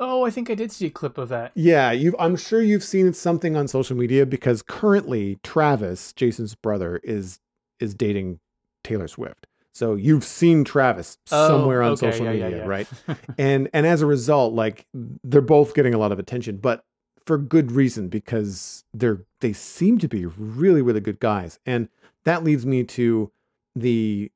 [0.00, 1.52] oh, I think I did see a clip of that.
[1.54, 7.38] Yeah, I'm sure you've seen something on social media because currently Travis, Jason's brother, is
[7.78, 8.40] is dating
[8.82, 9.46] Taylor Swift.
[9.72, 12.66] So you've seen Travis oh, somewhere on okay, social yeah, media, yeah, yeah.
[12.66, 12.88] right?
[13.38, 14.86] and and as a result, like
[15.22, 16.84] they're both getting a lot of attention, but
[17.26, 21.60] for good reason because they're they seem to be really really good guys.
[21.66, 21.88] And
[22.24, 23.30] that leads me to
[23.76, 24.32] the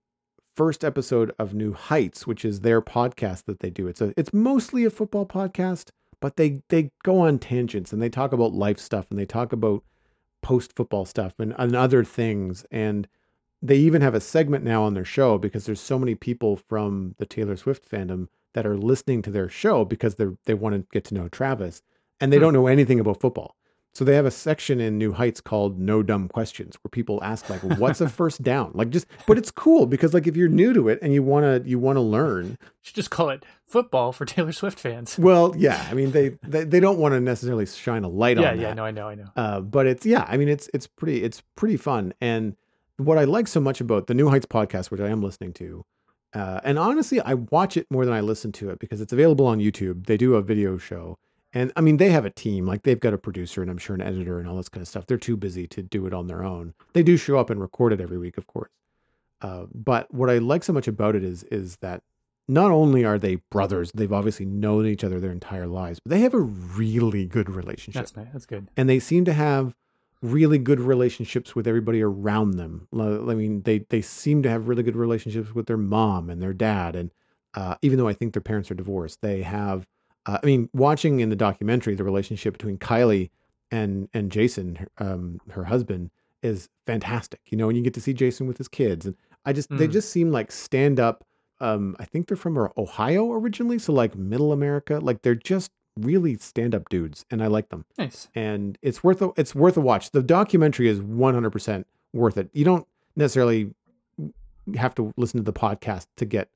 [0.55, 3.87] first episode of New Heights, which is their podcast that they do.
[3.87, 5.90] It's a it's mostly a football podcast,
[6.21, 9.53] but they they go on tangents and they talk about life stuff and they talk
[9.53, 9.85] about
[10.43, 13.09] post football stuff and, and other things and
[13.62, 17.14] they even have a segment now on their show because there's so many people from
[17.17, 20.87] the Taylor Swift fandom that are listening to their show because they they want to
[20.93, 21.83] get to know Travis
[22.21, 22.43] and they hmm.
[22.43, 23.57] don't know anything about football.
[23.94, 27.48] So they have a section in New Heights called No Dumb Questions where people ask
[27.48, 28.72] like what's a first down?
[28.74, 31.44] Like just but it's cool because like if you're new to it and you want
[31.44, 35.16] to you want to learn, you should just call it football for Taylor Swift fans.
[35.16, 38.50] Well, yeah, I mean they they, they don't want to necessarily shine a light yeah,
[38.50, 38.62] on that.
[38.62, 38.76] yeah, that.
[38.76, 39.28] no, I know, I know.
[39.37, 42.57] Uh, but it's yeah, I mean it's it's pretty it's pretty fun and
[42.96, 45.85] what I like so much about the New Heights podcast, which I am listening to,
[46.33, 49.46] uh, and honestly, I watch it more than I listen to it because it's available
[49.46, 50.07] on YouTube.
[50.07, 51.18] They do a video show.
[51.55, 53.95] And I mean, they have a team, like they've got a producer and I'm sure
[53.95, 55.07] an editor and all this kind of stuff.
[55.07, 56.75] They're too busy to do it on their own.
[56.93, 58.73] They do show up and record it every week, of course.
[59.40, 62.03] Uh, but what I like so much about it is is that
[62.49, 66.21] not only are they brothers, they've obviously known each other their entire lives, but they
[66.21, 68.01] have a really good relationship.
[68.03, 68.29] That's nice.
[68.33, 68.69] That's good.
[68.77, 69.75] And they seem to have
[70.23, 72.88] really good relationships with everybody around them.
[72.93, 76.53] I mean, they they seem to have really good relationships with their mom and their
[76.53, 77.12] dad, and
[77.55, 79.87] uh, even though I think their parents are divorced, they have.
[80.27, 83.31] Uh, I mean, watching in the documentary the relationship between Kylie
[83.71, 86.11] and and Jason, um, her husband,
[86.43, 87.41] is fantastic.
[87.47, 89.79] You know, and you get to see Jason with his kids, and I just mm.
[89.79, 91.25] they just seem like stand up.
[91.61, 94.99] Um, I think they're from Ohio originally, so like middle America.
[95.01, 97.85] Like they're just really stand up dudes, and I like them.
[97.99, 98.29] Nice.
[98.35, 100.11] And it's worth a, it's worth a watch.
[100.11, 102.51] The documentary is 100% worth it.
[102.53, 103.73] You don't necessarily
[104.77, 106.49] have to listen to the podcast to get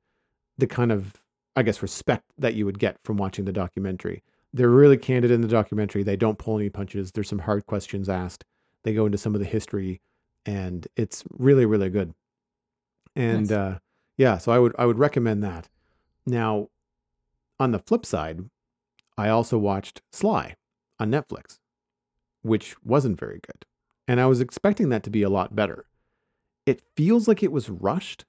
[0.57, 1.15] the kind of
[1.59, 4.23] I guess respect that you would get from watching the documentary.
[4.53, 6.05] They're really candid in the documentary.
[6.05, 7.11] They don't pull any punches.
[7.11, 8.44] There's some hard questions asked.
[8.85, 10.01] They go into some of the history,
[10.47, 12.14] and it's really really good.
[13.16, 13.59] And nice.
[13.59, 13.79] uh,
[14.16, 15.68] yeah, so I would I would recommend that.
[16.27, 16.68] Now,
[17.59, 18.38] on the flip side,
[19.16, 20.55] I also watched Sly
[21.01, 21.59] on Netflix,
[22.42, 23.66] which wasn't very good.
[24.07, 25.87] And I was expecting that to be a lot better.
[26.66, 28.25] It feels like it was rushed.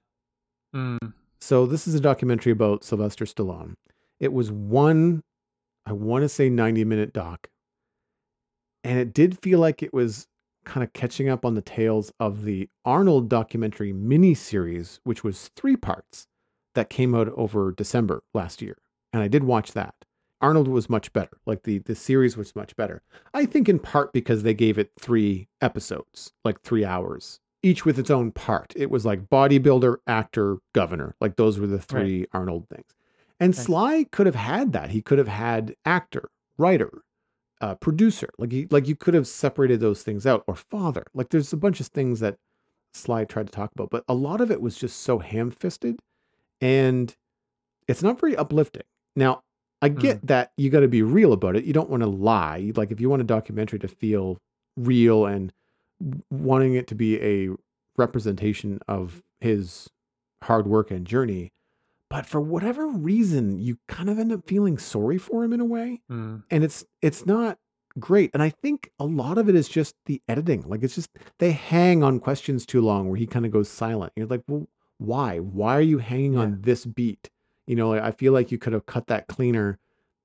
[0.74, 1.12] Mm.
[1.40, 3.74] So, this is a documentary about Sylvester Stallone.
[4.18, 5.22] It was one,
[5.86, 7.48] I want to say 90 minute doc.
[8.84, 10.26] And it did feel like it was
[10.64, 15.76] kind of catching up on the tales of the Arnold documentary miniseries, which was three
[15.76, 16.26] parts
[16.74, 18.76] that came out over December last year.
[19.12, 19.94] And I did watch that.
[20.40, 21.38] Arnold was much better.
[21.46, 23.02] Like the the series was much better.
[23.34, 27.98] I think in part because they gave it 3 episodes, like 3 hours, each with
[27.98, 28.72] its own part.
[28.76, 31.14] It was like bodybuilder, actor, governor.
[31.20, 32.28] Like those were the three right.
[32.32, 32.94] Arnold things.
[33.38, 33.64] And right.
[33.64, 34.90] Sly could have had that.
[34.90, 37.02] He could have had actor, writer,
[37.60, 38.28] uh, producer.
[38.38, 41.04] Like he, like you could have separated those things out, or father.
[41.14, 42.36] Like there's a bunch of things that
[42.94, 46.00] Sly tried to talk about, but a lot of it was just so ham-fisted,
[46.60, 47.14] and
[47.86, 48.82] it's not very uplifting.
[49.16, 49.42] Now,
[49.82, 50.26] I get mm.
[50.26, 51.64] that you got to be real about it.
[51.64, 52.72] You don't want to lie.
[52.74, 54.38] Like if you want a documentary to feel
[54.76, 55.52] real and
[56.30, 57.50] wanting it to be a
[57.96, 59.88] representation of his
[60.42, 61.52] hard work and journey,
[62.08, 65.64] but for whatever reason, you kind of end up feeling sorry for him in a
[65.64, 66.42] way, mm.
[66.50, 67.58] and it's it's not
[67.98, 68.30] great.
[68.34, 70.62] And I think a lot of it is just the editing.
[70.68, 74.12] Like it's just they hang on questions too long, where he kind of goes silent.
[74.16, 75.38] You're like, well, why?
[75.38, 76.40] Why are you hanging yeah.
[76.40, 77.30] on this beat?
[77.66, 79.78] You know, I feel like you could have cut that cleaner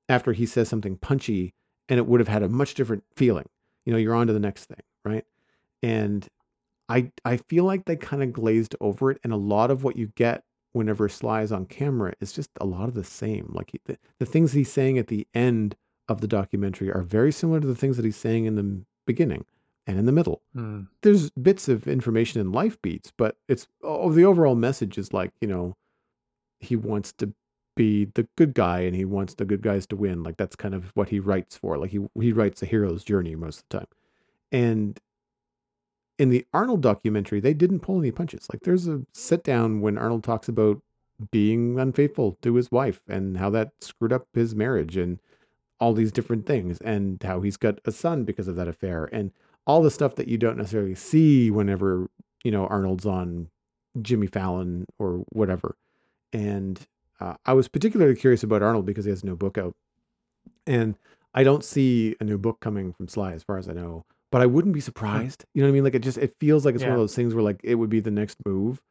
[0.09, 1.53] after he says something punchy,
[1.88, 3.47] and it would have had a much different feeling.
[3.85, 5.25] You know, you're on to the next thing, right?
[5.85, 6.27] And
[6.89, 9.95] I I feel like they kind of glazed over it, and a lot of what
[9.95, 10.43] you get
[10.73, 13.51] whenever Sly is on camera is just a lot of the same.
[13.53, 15.75] Like he, the, the things he's saying at the end
[16.09, 19.45] of the documentary are very similar to the things that he's saying in the beginning
[19.87, 20.41] and in the middle.
[20.55, 20.87] Mm.
[21.01, 25.31] There's bits of information in life beats, but it's oh, the overall message is like,
[25.39, 25.75] you know,
[26.59, 27.33] he wants to
[27.75, 30.23] be the good guy and he wants the good guys to win.
[30.23, 31.77] Like that's kind of what he writes for.
[31.77, 33.87] Like he he writes a hero's journey most of the time.
[34.51, 34.99] And
[36.17, 38.47] in the Arnold documentary, they didn't pull any punches.
[38.51, 40.82] Like there's a sit down when Arnold talks about
[41.32, 45.19] being unfaithful to his wife and how that screwed up his marriage and
[45.80, 49.32] all these different things and how he's got a son because of that affair and
[49.67, 52.10] all the stuff that you don't necessarily see whenever,
[52.43, 53.49] you know, Arnold's on
[54.01, 55.75] Jimmy Fallon or whatever.
[56.32, 56.80] And
[57.19, 59.75] uh, I was particularly curious about Arnold because he has no book out.
[60.67, 60.95] And
[61.34, 64.41] I don't see a new book coming from Sly as far as I know but
[64.41, 65.45] I wouldn't be surprised.
[65.53, 65.83] You know what I mean?
[65.85, 66.89] Like it just it feels like it's yeah.
[66.89, 68.81] one of those things where like it would be the next move,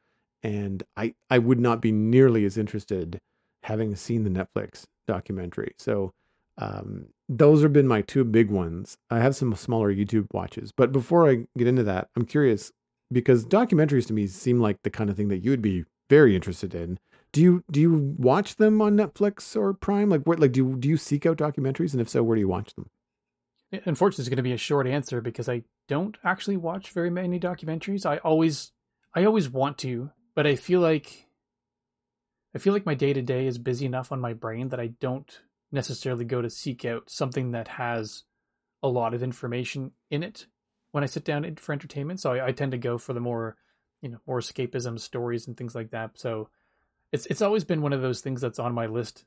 [0.43, 3.21] and I I would not be nearly as interested
[3.63, 5.75] having seen the Netflix documentary.
[5.79, 6.15] So
[6.57, 8.97] um, those have been my two big ones.
[9.11, 12.73] I have some smaller YouTube watches, but before I get into that, I'm curious
[13.13, 16.35] because documentaries to me seem like the kind of thing that you would be very
[16.35, 16.99] interested in.
[17.33, 20.09] Do you do you watch them on Netflix or Prime?
[20.09, 22.41] Like what like do you, do you seek out documentaries and if so, where do
[22.41, 22.89] you watch them?
[23.73, 27.11] Uh, unfortunately, it's going to be a short answer because I don't actually watch very
[27.11, 28.07] many documentaries.
[28.07, 28.73] I always,
[29.15, 31.27] I always want to, but I feel like,
[32.55, 34.89] I feel like my day to day is busy enough on my brain that I
[35.01, 35.41] don't
[35.73, 38.23] necessarily go to seek out something that has
[38.83, 40.47] a lot of information in it
[40.93, 42.21] when I sit down for entertainment.
[42.21, 43.57] So I, I tend to go for the more,
[44.01, 46.13] you know, more escapism stories and things like that.
[46.15, 46.49] So
[47.11, 49.25] it's it's always been one of those things that's on my list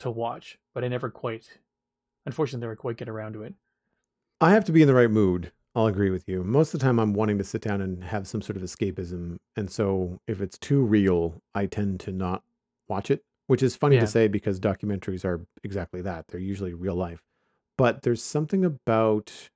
[0.00, 1.46] to watch, but I never quite,
[2.26, 3.54] unfortunately, never quite get around to it.
[4.40, 5.52] I have to be in the right mood.
[5.74, 6.42] I'll agree with you.
[6.42, 9.38] Most of the time, I'm wanting to sit down and have some sort of escapism.
[9.56, 12.42] And so if it's too real, I tend to not
[12.88, 14.02] watch it, which is funny yeah.
[14.02, 16.26] to say because documentaries are exactly that.
[16.28, 17.22] They're usually real life.
[17.78, 19.50] But there's something about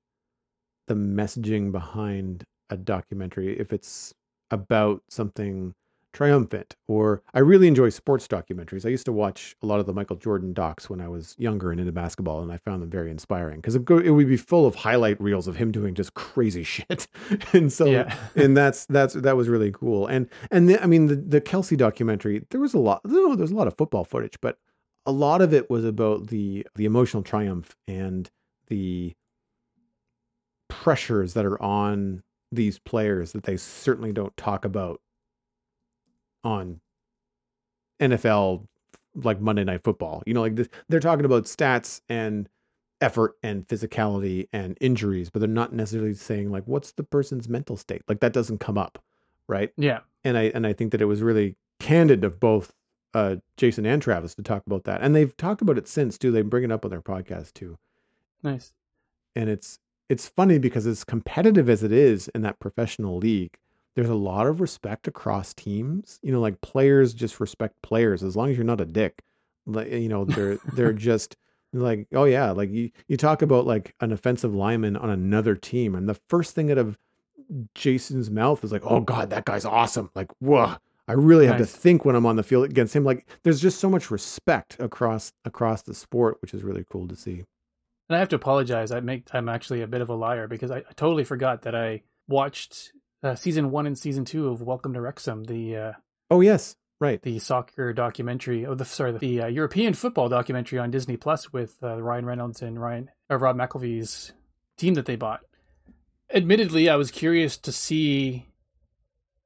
[0.87, 4.15] the messaging behind a documentary, if it's
[4.51, 5.75] about something
[6.15, 8.87] triumphant or i really enjoy sports documentaries.
[8.87, 11.71] I used to watch a lot of the michael jordan docs when i was younger
[11.71, 14.75] and into basketball and i found them very inspiring because it, would be full of
[14.75, 17.07] highlight reels of him doing just crazy shit.
[17.53, 18.17] And so yeah.
[18.37, 20.07] and that's that's that was really cool.
[20.07, 23.51] And and the, i mean the, the kelce documentary there was a lot no, there's
[23.51, 24.59] a lot of football footage but
[25.07, 28.31] a lot of it was about the the emotional triumph and
[28.69, 29.13] the
[30.69, 32.23] pressures that are on
[32.53, 35.01] these players that they certainly don't talk about
[36.45, 36.81] on
[38.01, 38.67] NFL
[39.15, 40.23] like Monday Night Football.
[40.27, 42.49] You know, like this, they're talking about stats and
[43.01, 47.77] effort and physicality and injuries, but they're not necessarily saying like what's the person's mental
[47.77, 48.03] state.
[48.09, 49.03] Like that doesn't come up,
[49.49, 49.73] right?
[49.77, 50.01] Yeah.
[50.25, 52.73] And I and I think that it was really candid of both
[53.13, 56.33] uh, Jason and Travis to talk about that, and they've talked about it since too.
[56.33, 57.79] They bring it up on their podcast too.
[58.43, 58.73] Nice.
[59.37, 59.79] And it's
[60.09, 63.59] it's funny because as competitive as it is in that professional league,
[63.95, 66.19] there's a lot of respect across teams.
[66.23, 69.23] You know, like players just respect players as long as you're not a dick.
[69.67, 71.37] Like eh, you know, they're they're just
[71.73, 75.95] like, oh yeah, like you you talk about like an offensive lineman on another team,
[75.95, 76.99] and the first thing out of
[77.75, 80.11] Jason's mouth is like, oh god, that guy's awesome.
[80.15, 80.75] Like, whoa.
[81.07, 81.71] I really have nice.
[81.71, 83.05] to think when I'm on the field against him.
[83.05, 87.15] Like, there's just so much respect across across the sport, which is really cool to
[87.15, 87.45] see.
[88.09, 88.91] And I have to apologize.
[88.91, 91.75] I make I'm actually a bit of a liar because I, I totally forgot that
[91.75, 92.93] I watched
[93.25, 95.93] uh, season one and season two of Welcome to Wrexham, the uh,
[96.31, 97.21] Oh yes, right.
[97.23, 98.67] the soccer documentary.
[98.67, 102.61] Oh, the sorry, the uh, European football documentary on Disney Plus with uh, Ryan Reynolds
[102.61, 104.33] and Ryan or Rob McElhenney's
[104.77, 105.41] team that they bought.
[106.33, 108.47] Admittedly, I was curious to see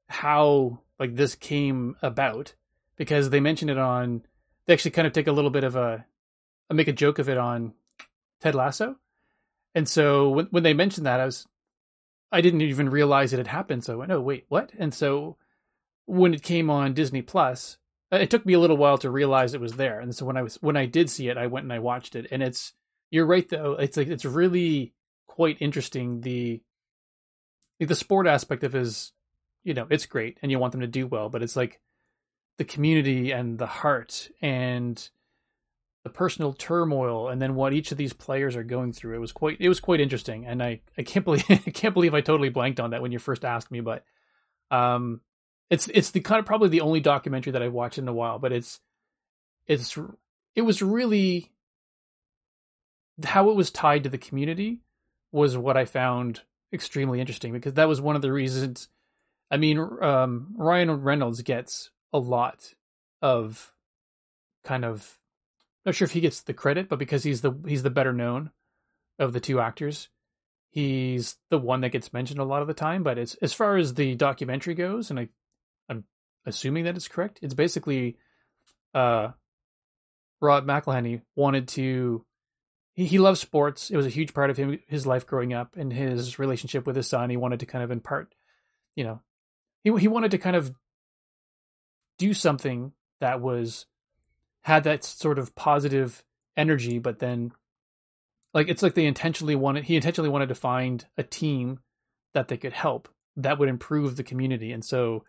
[0.07, 2.53] how like this came about
[2.97, 4.23] because they mentioned it on.
[4.65, 6.05] They actually kind of take a little bit of a,
[6.69, 7.73] a make a joke of it on
[8.41, 8.97] Ted Lasso,
[9.73, 11.47] and so when when they mentioned that, I was
[12.31, 13.83] I didn't even realize it had happened.
[13.83, 14.71] So I went, oh wait, what?
[14.77, 15.37] And so
[16.05, 17.77] when it came on Disney Plus,
[18.11, 19.99] uh, it took me a little while to realize it was there.
[19.99, 22.15] And so when I was when I did see it, I went and I watched
[22.15, 22.27] it.
[22.31, 22.73] And it's
[23.11, 23.73] you're right though.
[23.73, 24.93] It's like it's really
[25.27, 26.21] quite interesting.
[26.21, 26.61] The
[27.79, 29.13] the sport aspect of is,
[29.63, 31.79] you know, it's great, and you want them to do well, but it's like
[32.57, 35.09] the community and the heart and
[36.03, 39.15] the personal turmoil and then what each of these players are going through.
[39.15, 42.13] It was quite it was quite interesting, and I I can't believe I can't believe
[42.13, 44.03] I totally blanked on that when you first asked me, but
[44.71, 45.21] um,
[45.69, 48.39] it's it's the kind of probably the only documentary that I've watched in a while,
[48.39, 48.79] but it's
[49.67, 49.97] it's
[50.55, 51.51] it was really
[53.23, 54.79] how it was tied to the community
[55.31, 56.41] was what I found
[56.73, 58.87] extremely interesting because that was one of the reasons.
[59.51, 62.73] I mean, um, Ryan Reynolds gets a lot
[63.21, 63.73] of
[64.63, 65.19] kind of
[65.85, 68.51] not sure if he gets the credit, but because he's the he's the better known
[69.17, 70.09] of the two actors,
[70.69, 73.03] he's the one that gets mentioned a lot of the time.
[73.03, 75.29] But as as far as the documentary goes, and I
[75.89, 76.03] I'm
[76.45, 78.17] assuming that it's correct, it's basically
[78.93, 79.29] uh
[80.41, 82.25] Rob McElhenney wanted to
[82.93, 83.89] he, he loves sports.
[83.89, 86.95] It was a huge part of him his life growing up and his relationship with
[86.95, 87.29] his son.
[87.29, 88.33] He wanted to kind of impart,
[88.95, 89.21] you know,
[89.83, 90.73] he he wanted to kind of
[92.17, 93.85] do something that was
[94.63, 96.23] had that sort of positive
[96.57, 97.51] energy, but then
[98.53, 101.79] like it's like they intentionally wanted he intentionally wanted to find a team
[102.33, 104.71] that they could help that would improve the community.
[104.71, 105.23] And so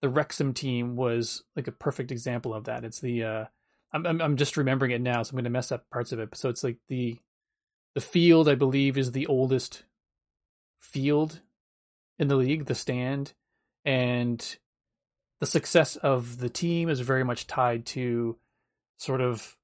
[0.00, 2.84] the Wrexham team was like a perfect example of that.
[2.84, 3.44] It's the uh
[3.92, 6.18] I'm I'm, I'm just remembering it now, so I'm going to mess up parts of
[6.18, 6.34] it.
[6.36, 7.18] So it's like the
[7.94, 9.84] the field, I believe, is the oldest
[10.80, 11.40] field
[12.18, 13.34] in the league, the stand,
[13.84, 14.56] and
[15.40, 18.36] the success of the team is very much tied to
[18.96, 19.56] sort of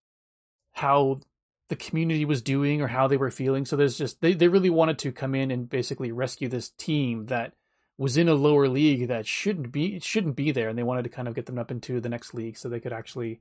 [0.73, 1.21] how
[1.69, 3.65] the community was doing or how they were feeling.
[3.65, 7.27] So there's just they, they really wanted to come in and basically rescue this team
[7.27, 7.53] that
[7.99, 10.69] was in a lower league that shouldn't be shouldn't be there.
[10.69, 12.81] And they wanted to kind of get them up into the next league so they
[12.81, 13.41] could actually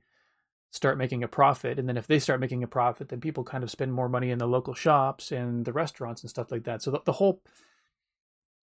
[0.70, 1.78] start making a profit.
[1.78, 4.30] And then if they start making a profit then people kind of spend more money
[4.30, 6.82] in the local shops and the restaurants and stuff like that.
[6.82, 7.40] So the, the whole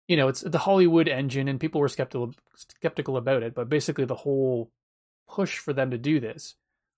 [0.08, 4.06] you know it's the hollywood engine and people were skeptical skeptical about it but basically
[4.06, 4.72] the whole
[5.28, 6.56] push for them to do this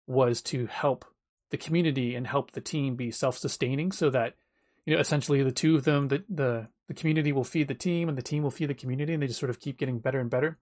[0.07, 1.05] was to help
[1.51, 4.33] the community and help the team be self-sustaining so that
[4.85, 8.09] you know essentially the two of them the the, the community will feed the team
[8.09, 10.19] and the team will feed the community and they just sort of keep getting better
[10.19, 10.57] and better.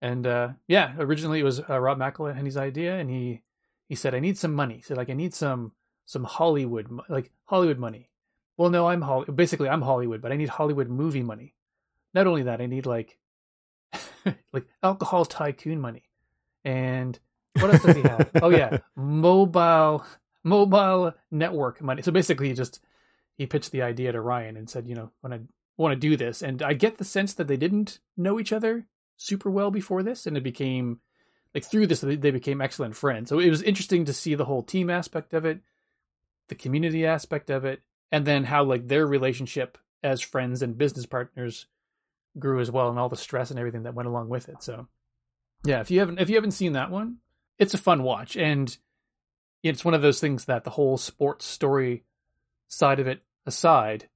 [0.00, 3.42] And uh, yeah originally it was uh, rob mcelhenney's idea and he
[3.88, 4.76] he said i need some money.
[4.76, 5.72] He said like i need some
[6.06, 8.10] some hollywood like hollywood money.
[8.56, 11.54] Well no i'm Holly- basically i'm hollywood but i need hollywood movie money.
[12.14, 13.18] Not only that i need like
[14.52, 16.04] like alcohol tycoon money.
[16.64, 17.18] And
[17.60, 18.30] what else does he have?
[18.42, 20.04] oh yeah, mobile
[20.44, 22.02] mobile network money.
[22.02, 22.80] So basically, he just
[23.36, 25.40] he pitched the idea to Ryan and said, you know, when I
[25.76, 28.86] want to do this, and I get the sense that they didn't know each other
[29.16, 31.00] super well before this, and it became
[31.54, 33.28] like through this they became excellent friends.
[33.28, 35.60] So it was interesting to see the whole team aspect of it,
[36.48, 41.06] the community aspect of it, and then how like their relationship as friends and business
[41.06, 41.66] partners
[42.38, 44.62] grew as well, and all the stress and everything that went along with it.
[44.62, 44.88] So
[45.64, 47.18] yeah, if you haven't if you haven't seen that one,
[47.62, 48.36] it's a fun watch.
[48.36, 48.76] And
[49.62, 52.04] it's one of those things that the whole sports story
[52.68, 54.08] side of it aside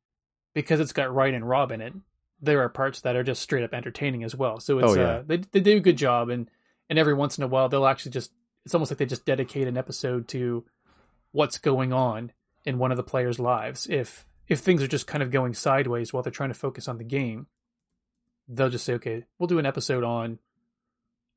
[0.55, 1.95] because it's got Ryan and Rob in it
[2.41, 4.61] there are parts that are just straight up entertaining as well.
[4.61, 5.09] So it's Oh, yeah.
[5.09, 6.29] uh, they, they do a good job.
[6.29, 6.51] And
[6.91, 8.31] and every once in a while they'll actually just
[8.65, 10.65] it's almost like they just dedicate an episode to
[11.33, 12.33] what's going on
[12.65, 13.87] in one of the players lives.
[13.89, 16.99] If if things are just kind of going sideways while they're trying to focus on
[16.99, 17.47] the game
[18.49, 20.39] they'll just say okay we'll do an episode on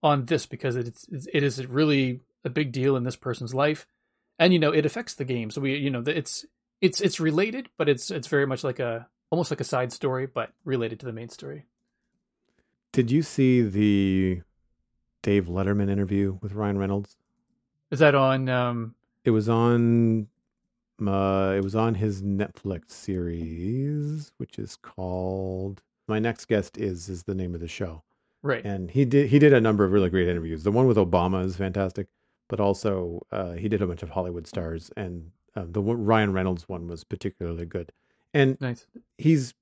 [0.01, 3.87] on this because it's it is really a big deal in this person's life,
[4.37, 5.51] and you know it affects the game.
[5.51, 6.45] So we you know it's
[6.81, 10.25] it's it's related, but it's it's very much like a almost like a side story,
[10.25, 11.65] but related to the main story.
[12.91, 14.41] Did you see the
[15.21, 17.17] Dave Letterman interview with Ryan Reynolds?
[17.91, 18.49] Is that on?
[18.49, 18.95] um
[19.25, 20.27] It was on
[21.05, 27.23] uh it was on his Netflix series, which is called My Next Guest Is is
[27.23, 28.03] the name of the show.
[28.41, 28.63] Right.
[28.65, 30.63] And he did he did a number of really great interviews.
[30.63, 32.07] The one with Obama is fantastic,
[32.47, 36.31] but also uh he did a bunch of Hollywood stars and Uh, the one, Ryan
[36.31, 37.91] Reynolds one was particularly good,
[38.33, 38.85] and Nice.
[39.17, 39.53] he's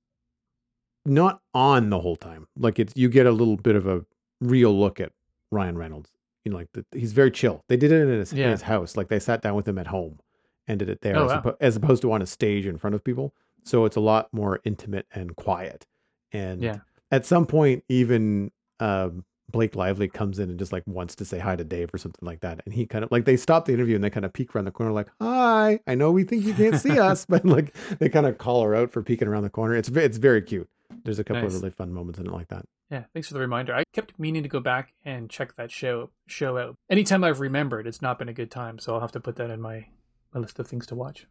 [1.04, 2.46] not on the whole time.
[2.56, 4.04] Like it's you get a little bit of a
[4.40, 5.12] real look at
[5.50, 6.10] Ryan Reynolds.
[6.44, 7.64] You know, like the, he's very chill.
[7.68, 8.96] They did it in his, in his house.
[8.96, 10.18] Like they sat down with him at home
[10.66, 11.40] and did it there, Oh, as, wow.
[11.42, 13.34] oppo- as opposed to on a stage in front of people.
[13.64, 15.86] So it's a lot more intimate and quiet.
[16.32, 16.78] And Yeah.
[17.10, 18.50] at some point, even
[18.80, 21.98] um, Blake Lively comes in and just like wants to say hi to Dave or
[21.98, 22.60] something like that.
[22.64, 24.66] And he kind of like they stop the interview and they kind of peek around
[24.66, 28.08] the corner, like, "Hi, I know we think you can't see us, but like they
[28.08, 29.74] kind of call her out for peeking around the corner.
[29.74, 30.68] It's it's very cute.
[31.04, 31.54] There's a couple Nice.
[31.54, 32.64] of really fun moments in it like that.
[32.90, 33.74] Yeah, thanks for the reminder.
[33.74, 36.74] I kept meaning to go back and check that show show out.
[36.90, 39.50] Anytime I've remembered, it's not been a good time, so I'll have to put that
[39.50, 39.86] in my,
[40.34, 41.26] my list of things to watch.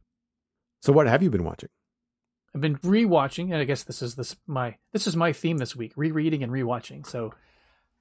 [0.82, 1.70] So what have you been watching?
[2.58, 5.76] I've been rewatching, and I guess this is this my this is my theme this
[5.76, 7.06] week: rereading and rewatching.
[7.06, 7.32] So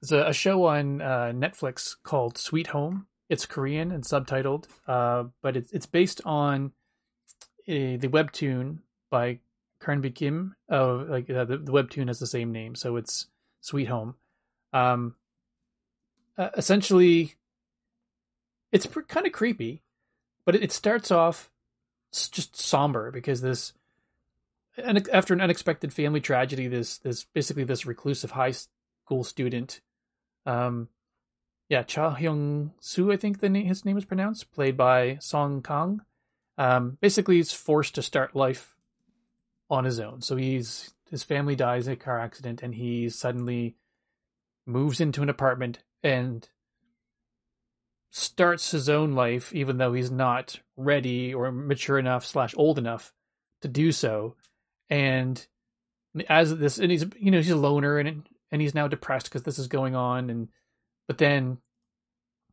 [0.01, 3.05] there's a, a show on uh, Netflix called Sweet Home.
[3.29, 6.71] It's Korean and subtitled, uh, but it's it's based on
[7.67, 8.79] a, the webtoon
[9.11, 9.41] by
[9.79, 10.55] Carnby Kim.
[10.71, 13.27] Oh, like uh, the, the webtoon has the same name, so it's
[13.61, 14.15] Sweet Home.
[14.73, 15.13] Um,
[16.39, 17.35] essentially,
[18.71, 19.83] it's kind of creepy,
[20.45, 21.51] but it, it starts off
[22.11, 23.73] just somber because this
[24.77, 29.81] and after an unexpected family tragedy, this this basically this reclusive high school student,
[30.45, 30.89] um,
[31.69, 35.61] yeah, Cha Hyung Soo, I think the name, his name is pronounced, played by Song
[35.61, 36.01] Kang.
[36.57, 38.75] Um, basically, he's forced to start life
[39.69, 40.21] on his own.
[40.21, 43.75] So he's his family dies in a car accident, and he suddenly
[44.65, 46.47] moves into an apartment and
[48.11, 53.13] starts his own life, even though he's not ready or mature enough slash old enough
[53.61, 54.35] to do so
[54.89, 55.45] and
[56.29, 59.43] as this and he's you know he's a loner and and he's now depressed because
[59.43, 60.29] this is going on.
[60.29, 60.47] And
[61.07, 61.57] but then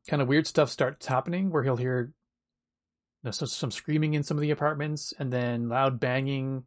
[0.09, 2.12] kind of weird stuff starts happening where he'll hear
[3.22, 6.64] you know, some, some screaming in some of the apartments and then loud banging.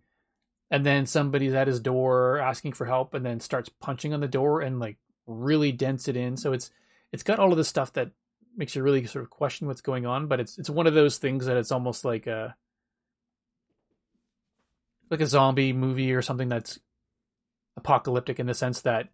[0.70, 4.28] And then somebody's at his door asking for help and then starts punching on the
[4.28, 6.36] door and like really dents it in.
[6.36, 6.72] So it's
[7.14, 8.12] it's got all of this stuff that
[8.56, 11.20] makes you really sort of question what's going on but it's it's one of those
[11.20, 12.56] things that it's almost like a
[15.10, 16.80] like a zombie movie or something that's
[17.78, 19.10] apocalyptic in the sense that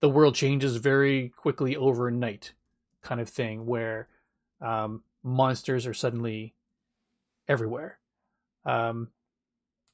[0.00, 2.52] the world changes very quickly overnight
[3.02, 4.08] kind of thing where
[4.60, 6.54] um, monsters are suddenly
[7.48, 7.98] everywhere.
[8.64, 9.08] Um,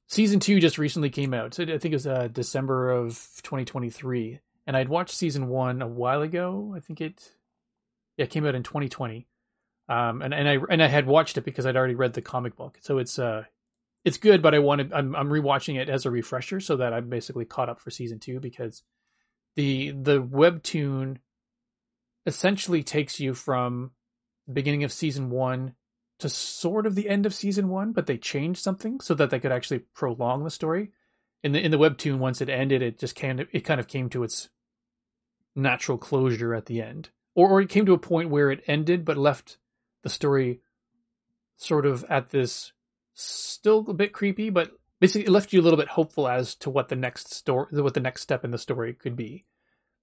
[0.08, 1.54] season two just recently came out.
[1.54, 5.86] So i think it was uh, december of 2023 and i'd watched season one a
[5.86, 7.30] while ago i think it
[8.16, 9.26] yeah it came out in 2020
[9.88, 12.56] um, and, and i and i had watched it because i'd already read the comic
[12.56, 12.78] book.
[12.80, 13.44] So it's uh
[14.04, 17.08] it's good, but I wanted I'm I'm rewatching it as a refresher so that I'm
[17.08, 18.82] basically caught up for season two because
[19.56, 21.18] the the webtoon
[22.26, 23.92] essentially takes you from
[24.46, 25.74] the beginning of season one
[26.18, 29.40] to sort of the end of season one, but they changed something so that they
[29.40, 30.92] could actually prolong the story.
[31.42, 33.88] In the in the webtoon, once it ended, it just kind of it kind of
[33.88, 34.50] came to its
[35.56, 39.04] natural closure at the end, or or it came to a point where it ended
[39.04, 39.58] but left
[40.02, 40.60] the story
[41.56, 42.72] sort of at this
[43.14, 46.70] still a bit creepy, but basically it left you a little bit hopeful as to
[46.70, 49.44] what the next story, what the next step in the story could be.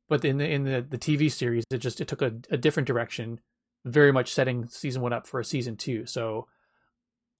[0.09, 2.87] But in the in the, the TV series, it just it took a, a different
[2.87, 3.39] direction,
[3.85, 6.05] very much setting season one up for a season two.
[6.05, 6.47] So,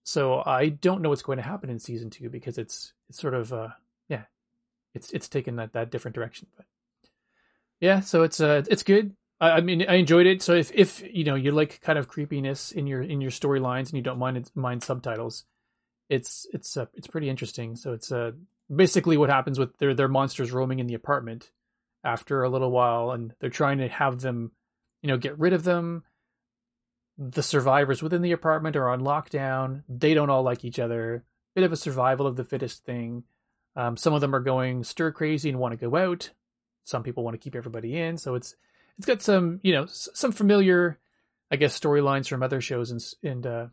[0.04, 3.34] so I don't know what's going to happen in season two because it's it's sort
[3.34, 3.70] of uh
[4.08, 4.24] yeah,
[4.94, 6.48] it's it's taken that that different direction.
[6.56, 6.66] But
[7.82, 9.16] yeah, so it's uh it's good.
[9.42, 10.44] I, mean, I enjoyed it.
[10.44, 13.88] So if if you know you like kind of creepiness in your in your storylines
[13.88, 15.46] and you don't mind mind subtitles,
[16.12, 17.78] it's it's uh, it's pretty interesting.
[17.78, 18.32] So it's uh,
[18.74, 21.52] basically what happens with their their monsters roaming in the apartment
[22.04, 24.52] after a little while, and they're trying to have them,
[25.02, 26.04] you know, get rid of them.
[27.18, 29.84] The survivors within the apartment are on lockdown.
[29.88, 31.24] They don't all like each other.
[31.56, 33.24] Bit of a survival of the fittest thing.
[33.78, 36.30] Um, some of them are going stir crazy and want to go out.
[36.84, 38.18] Some people want to keep everybody in.
[38.18, 38.56] So it's
[38.98, 41.00] it's got some you know some familiar,
[41.50, 43.68] I guess, storylines from other shows and and uh,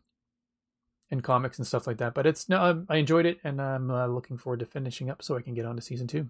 [1.10, 2.14] and comics and stuff like that.
[2.14, 5.22] But it's no, um, I enjoyed it, and I'm uh, looking forward to finishing up
[5.22, 6.28] so I can get on to season two.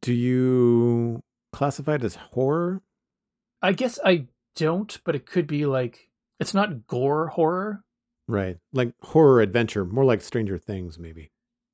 [0.00, 2.82] Do you classify it as horror?
[3.62, 6.10] I guess I don't, but it could be like
[6.40, 7.82] it's not gore horror.
[8.26, 8.56] Right.
[8.72, 11.30] Like horror adventure, more like Stranger Things, maybe.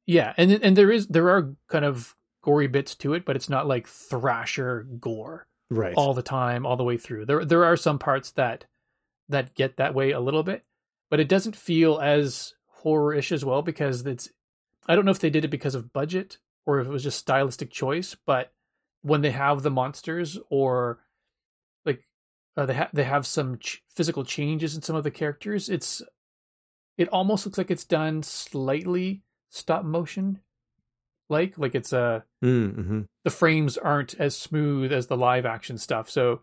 [0.07, 3.49] Yeah, and and there is there are kind of gory bits to it, but it's
[3.49, 5.95] not like thrasher gore Right.
[5.95, 7.27] all the time, all the way through.
[7.27, 8.65] There there are some parts that
[9.29, 10.65] that get that way a little bit,
[11.11, 14.31] but it doesn't feel as horror-ish as well because it's
[14.89, 17.19] I don't know if they did it because of budget or if it was just
[17.19, 18.53] stylistic choice, but
[19.03, 21.01] when they have the monsters or
[21.85, 22.05] like
[22.57, 26.03] uh, they ha- they have some ch- physical changes in some of the characters, it's
[26.97, 30.41] it almost looks like it's done slightly stop motion
[31.29, 33.03] like like it's a Mm-hmm.
[33.25, 36.41] the frames aren't as smooth as the live action stuff so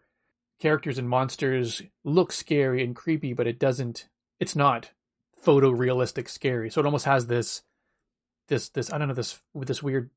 [0.59, 4.07] characters and monsters look scary and creepy but it doesn't
[4.39, 4.91] it's not
[5.43, 6.69] photorealistic scary.
[6.69, 7.61] So it almost has this
[8.47, 10.09] this this i don't know this with this weird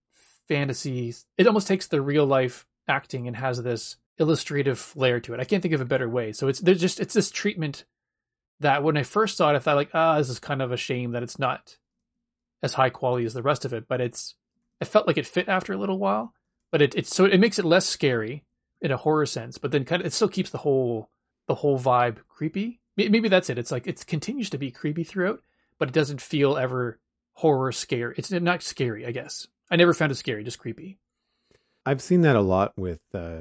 [0.48, 1.14] fantasy.
[1.36, 5.40] It almost takes the real life acting and has this illustrative flair to it.
[5.40, 6.32] I can't think of a better way.
[6.32, 7.84] So it's there's just it's this treatment
[8.60, 10.76] that when i first saw it i thought like ah this is kind of a
[10.76, 11.78] shame that it's not
[12.62, 14.34] as high quality as the rest of it but it's
[14.80, 16.32] it felt like it fit after a little while
[16.70, 18.44] but it it's so it makes it less scary
[18.80, 21.10] in a horror sense but then kind of it still keeps the whole
[21.48, 25.40] the whole vibe creepy maybe that's it it's like it continues to be creepy throughout
[25.78, 26.98] but it doesn't feel ever
[27.34, 30.98] horror scary it's not scary i guess i never found it scary just creepy
[31.86, 33.40] I've seen that a lot with uh,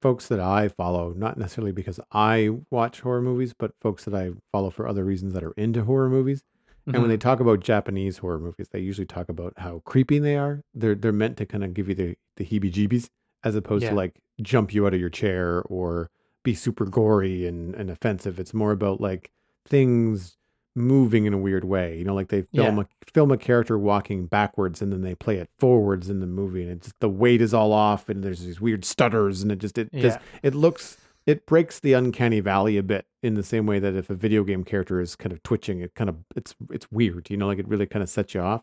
[0.00, 4.30] folks that I follow, not necessarily because I watch horror movies, but folks that I
[4.50, 6.42] follow for other reasons that are into horror movies.
[6.86, 7.02] And Mm-hmm.
[7.02, 10.62] when they talk about Japanese horror movies, they usually talk about how creepy they are.
[10.72, 13.10] They're they're meant to kind of give you the the heebie-jeebies,
[13.44, 13.90] as opposed Yeah.
[13.90, 16.08] to like jump you out of your chair or
[16.46, 18.38] be super gory and, and offensive.
[18.40, 19.30] It's more about like
[19.68, 20.36] things
[20.74, 21.96] moving in a weird way.
[21.98, 22.82] You know, like they film Yeah.
[22.84, 26.62] a film a character walking backwards and then they play it forwards in the movie,
[26.62, 29.76] and it's the weight is all off, and there's these weird stutters, and it just
[29.78, 33.66] it just yeah it looks it breaks the uncanny valley a bit in the same
[33.66, 36.54] way that if a video game character is kind of twitching it kind of it's
[36.70, 38.62] it's weird you know like it really kind of sets you off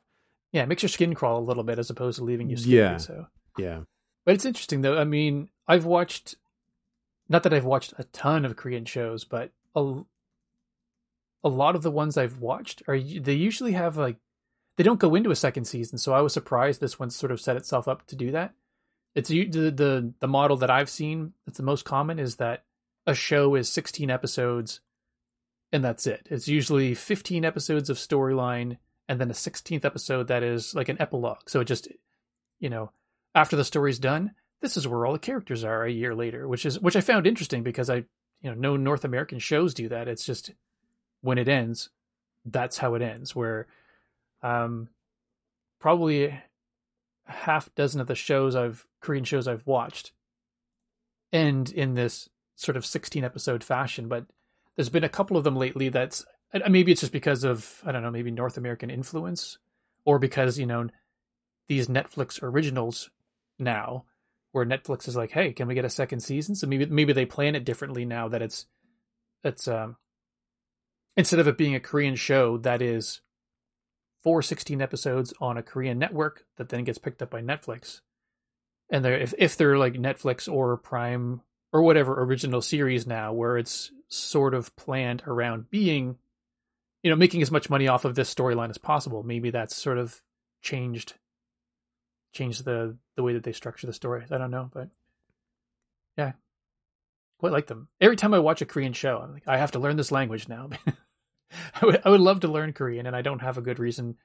[0.53, 2.59] yeah it makes your skin crawl a little bit as opposed to leaving you mm,
[2.59, 2.97] scary Yeah.
[2.97, 3.25] so
[3.57, 3.79] yeah
[4.25, 4.97] But it's interesting though.
[4.97, 6.35] I mean, I've watched
[7.33, 10.01] not that I've watched a ton of Korean shows, but a,
[11.43, 14.17] a lot of the ones I've watched are they usually have like
[14.77, 17.41] they don't go into a second season, so I was surprised this one sort of
[17.41, 18.53] set itself up to do that.
[19.15, 22.65] It's the the the model that I've seen that's the most common is that
[23.07, 24.81] a show is 16 episodes
[25.71, 26.27] and that's it.
[26.29, 28.77] It's usually 15 episodes of storyline
[29.09, 31.49] and then a 16th episode that is like an epilogue.
[31.49, 31.87] So it just
[32.59, 32.91] you know,
[33.33, 36.65] after the story's done, this is where all the characters are a year later, which
[36.65, 37.97] is which I found interesting because I,
[38.41, 40.07] you know, no North American shows do that.
[40.07, 40.51] It's just
[41.19, 41.89] when it ends,
[42.45, 43.35] that's how it ends.
[43.35, 43.67] Where,
[44.41, 44.87] um,
[45.81, 46.39] probably
[47.25, 50.13] half dozen of the shows I've Korean shows I've watched
[51.33, 54.25] end in this sort of sixteen episode fashion, but
[54.77, 56.25] there's been a couple of them lately that's
[56.69, 59.57] maybe it's just because of I don't know maybe North American influence
[60.05, 60.87] or because you know
[61.67, 63.09] these Netflix originals
[63.59, 64.05] now
[64.53, 66.55] where Netflix is like, hey, can we get a second season?
[66.55, 68.65] So maybe maybe they plan it differently now that it's
[69.43, 69.97] it's um
[71.17, 73.19] instead of it being a Korean show that is
[74.23, 78.01] four 16 episodes on a Korean network that then gets picked up by Netflix.
[78.89, 81.41] And they're if if they're like Netflix or Prime
[81.73, 86.17] or whatever original series now where it's sort of planned around being
[87.01, 89.97] you know making as much money off of this storyline as possible maybe that's sort
[89.97, 90.21] of
[90.61, 91.15] changed
[92.33, 94.89] changed the the way that they structure the stories i don't know but
[96.17, 96.33] yeah.
[97.39, 97.89] Quite like them.
[97.99, 100.47] Every time i watch a korean show i'm like i have to learn this language
[100.47, 100.69] now.
[101.81, 104.17] I would, I would love to learn korean and i don't have a good reason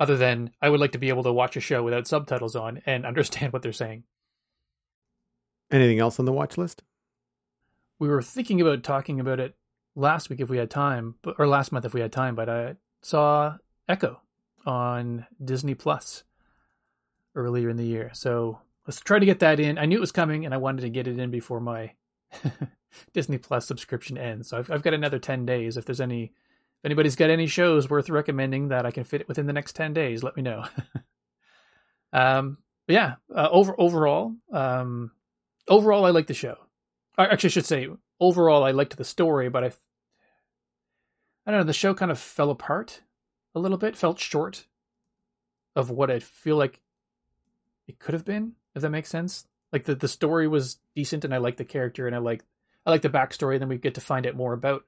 [0.00, 2.82] other than i would like to be able to watch a show without subtitles on
[2.86, 4.04] and understand what they're saying.
[5.70, 6.82] Anything else on the watch list?
[7.98, 9.54] We were thinking about talking about it
[9.94, 12.34] last week if we had time, or last month if we had time.
[12.34, 13.56] But I saw
[13.88, 14.20] Echo
[14.66, 16.24] on Disney Plus
[17.34, 19.78] earlier in the year, so let's try to get that in.
[19.78, 21.92] I knew it was coming, and I wanted to get it in before my
[23.12, 24.48] Disney Plus subscription ends.
[24.48, 25.76] So I've, I've got another ten days.
[25.76, 29.28] If there's any, if anybody's got any shows worth recommending that I can fit it
[29.28, 30.64] within the next ten days, let me know.
[32.12, 32.58] um,
[32.88, 35.12] yeah, uh, over overall, um,
[35.68, 36.56] overall, I like the show.
[37.16, 37.88] I actually should say
[38.20, 39.72] overall I liked the story, but I
[41.46, 43.02] I don't know, the show kind of fell apart
[43.54, 44.66] a little bit, felt short
[45.74, 46.80] of what I feel like
[47.88, 49.46] it could have been, if that makes sense.
[49.72, 52.44] Like the, the story was decent and I like the character and I like
[52.84, 54.84] I like the backstory, and then we get to find out more about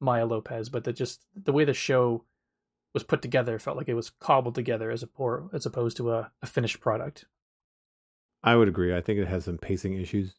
[0.00, 2.24] Maya Lopez, but the just the way the show
[2.92, 6.12] was put together felt like it was cobbled together as a poor as opposed to
[6.12, 7.24] a, a finished product.
[8.42, 10.34] i would agree i think it has some pacing issues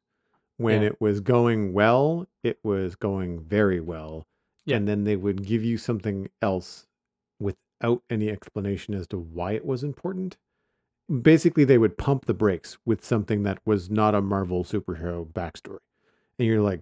[0.58, 0.88] when Yeah.
[0.90, 4.26] it was going well it was going very well
[4.66, 4.78] Yeah.
[4.78, 6.88] and then they would give you something else
[7.40, 10.38] without any explanation as to why it was important
[11.22, 15.80] basically they would pump the brakes with something that was not a Marvel superhero backstory.
[16.38, 16.82] And you're like,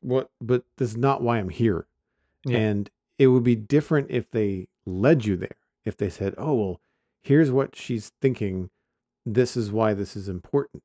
[0.00, 0.30] what?
[0.40, 1.86] But this is not why I'm here.
[2.44, 2.58] Yeah.
[2.58, 5.56] And it would be different if they led you there.
[5.84, 6.80] If they said, oh, well,
[7.22, 8.70] here's what she's thinking.
[9.24, 10.82] This is why this is important.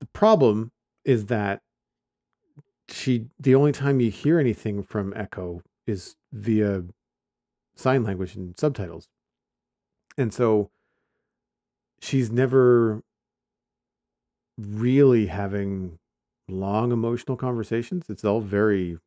[0.00, 0.72] The problem
[1.04, 1.62] is that
[2.88, 6.84] she, the only time you hear anything from Echo is via
[7.76, 9.08] sign language and subtitles.
[10.18, 10.70] And so
[12.00, 13.02] she's never
[14.58, 15.98] really having
[16.48, 18.06] long emotional conversations.
[18.08, 18.98] It's all very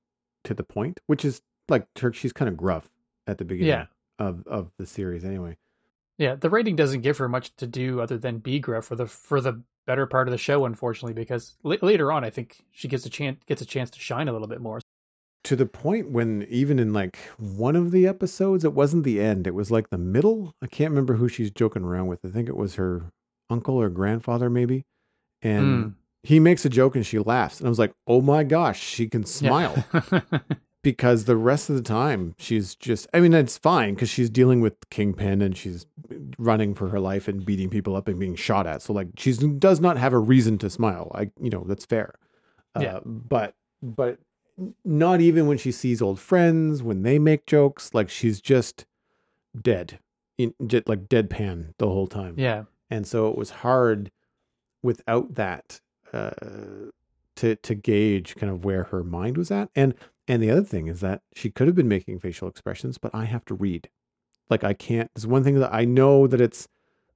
[0.46, 2.16] to the point, which is like Turk.
[2.16, 2.90] She's kind of gruff
[3.28, 3.86] at the beginning Yeah.
[4.20, 5.58] of of the series, anyway.
[6.18, 9.08] Yeah, the rating doesn't give her much to do other than be gruff for the
[9.08, 12.88] for the better part of the show, unfortunately, because la- later on, I think she
[12.88, 14.80] gets a chance gets a chance to shine a little bit more.
[15.46, 19.46] To the point when even in like one of the episodes, it wasn't the end.
[19.46, 20.56] It was like the middle.
[20.62, 22.20] I can't remember who she's joking around with.
[22.26, 23.12] I think it was her
[23.50, 24.86] uncle or grandfather, maybe.
[25.42, 25.94] And Mm.
[26.24, 27.60] he makes a joke and she laughs.
[27.60, 29.84] And I was like, oh my gosh, she can smile.
[29.94, 30.22] Yeah.
[30.82, 34.60] because the rest of the time she's just i mean it's fine because she's dealing
[34.60, 35.86] with kingpin and she's
[36.38, 39.32] running for her life and beating people up and being shot at so like she
[39.32, 42.14] does not have a reason to smile i you know that's fair
[42.78, 42.96] Yeah.
[42.98, 44.20] uh, but but
[44.86, 48.86] not even when she sees old friends when they make jokes like she's just
[49.60, 50.00] dead
[50.38, 52.36] in just like deadpan the whole time.
[52.38, 54.12] Yeah, and so it was hard
[54.82, 55.80] without that
[56.12, 56.32] uh,
[57.38, 59.70] to to gauge kind of where her mind was at.
[59.76, 59.96] And
[60.28, 63.26] and the other thing is that she could have been making facial expressions but i
[63.26, 63.90] have to read.
[64.50, 66.68] Like i can't there's one thing that i know that it's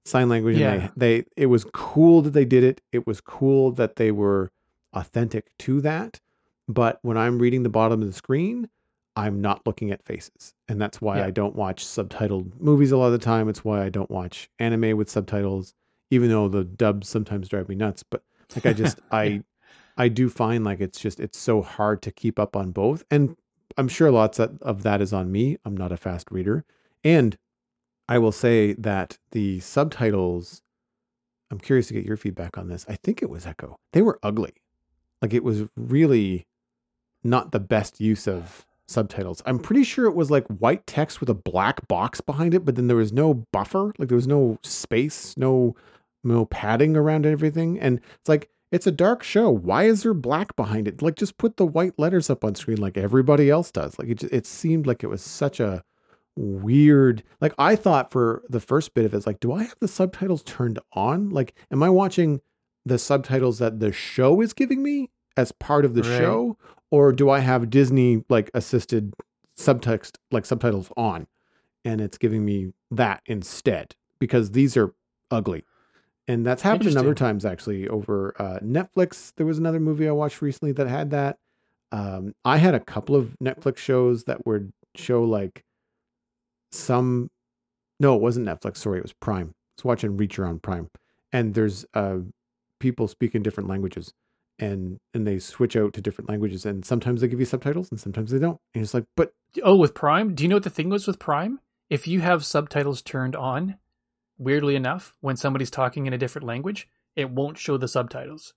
[0.05, 0.73] sign language Yeah.
[0.73, 2.81] and they, they it was cool that they did it.
[2.91, 4.51] It was cool that they were
[4.93, 6.19] authentic to that
[6.67, 8.67] but when i'm reading the bottom of the screen
[9.15, 11.25] i'm not looking at faces and that's why Yeah.
[11.25, 13.49] i don't watch subtitled movies a lot of the time.
[13.49, 15.73] It's why i don't watch anime with subtitles
[16.11, 18.03] even though the dubs sometimes drive me nuts.
[18.03, 18.23] But
[18.55, 19.43] like i just i
[19.97, 23.35] i do find like it's just it's so hard to keep up on both and
[23.77, 25.57] i'm sure lots of, of that is on me.
[25.65, 26.63] I'm not a fast reader.
[27.03, 27.37] And
[28.07, 30.61] i will say that the subtitles
[31.49, 32.85] i'm curious to get your feedback on this.
[32.87, 33.77] I think it was echo.
[33.93, 34.53] They were ugly.
[35.21, 36.45] Like it was really
[37.23, 39.41] not the best use of subtitles.
[39.45, 42.75] I'm pretty sure it was like white text with a black box behind it but
[42.75, 45.75] then there was no buffer like there was no space no
[46.23, 47.79] no padding around everything.
[47.79, 49.49] And it's like it's a dark show.
[49.49, 51.01] Why is there black behind it?
[51.01, 53.97] Like just put the white letters up on screen like everybody else does.
[53.99, 55.83] Like it, ju- it seemed like it was such a
[56.35, 59.75] weird like i thought for the first bit of it it's like do i have
[59.79, 61.29] the subtitles turned on?
[61.29, 62.41] Like am i watching
[62.85, 66.17] the subtitles that the show is giving me as part of the Right.
[66.19, 66.57] show
[66.91, 69.13] or do i have disney like assisted
[69.57, 71.27] subtext like subtitles on
[71.87, 73.95] and it's giving me that instead?
[74.19, 74.93] Because these are
[75.31, 75.63] ugly.
[76.27, 79.31] And that's happened a number of times actually over uh, netflix.
[79.37, 81.37] There was another movie i watched recently that had that.
[81.93, 85.63] Um, i had a couple of netflix shows that would show like
[86.73, 87.29] some
[87.99, 89.47] no it wasn't netflix sorry it was prime.
[89.49, 90.89] I was watching reacher on prime.
[91.31, 92.17] And there's uh,
[92.79, 94.13] people speaking different languages
[94.59, 97.99] and and they switch out to different languages and sometimes they give you subtitles and
[97.99, 99.31] sometimes they don't and it's like but
[99.63, 101.59] Oh, with Prime, do you know what the thing was with Prime?
[101.89, 103.77] If you have subtitles turned on,
[104.37, 108.53] weirdly enough, when somebody's talking in a different language, it won't show the subtitles.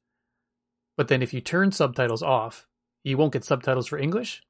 [0.97, 2.67] But then if you turn subtitles off,
[3.05, 4.43] you won't get subtitles for English,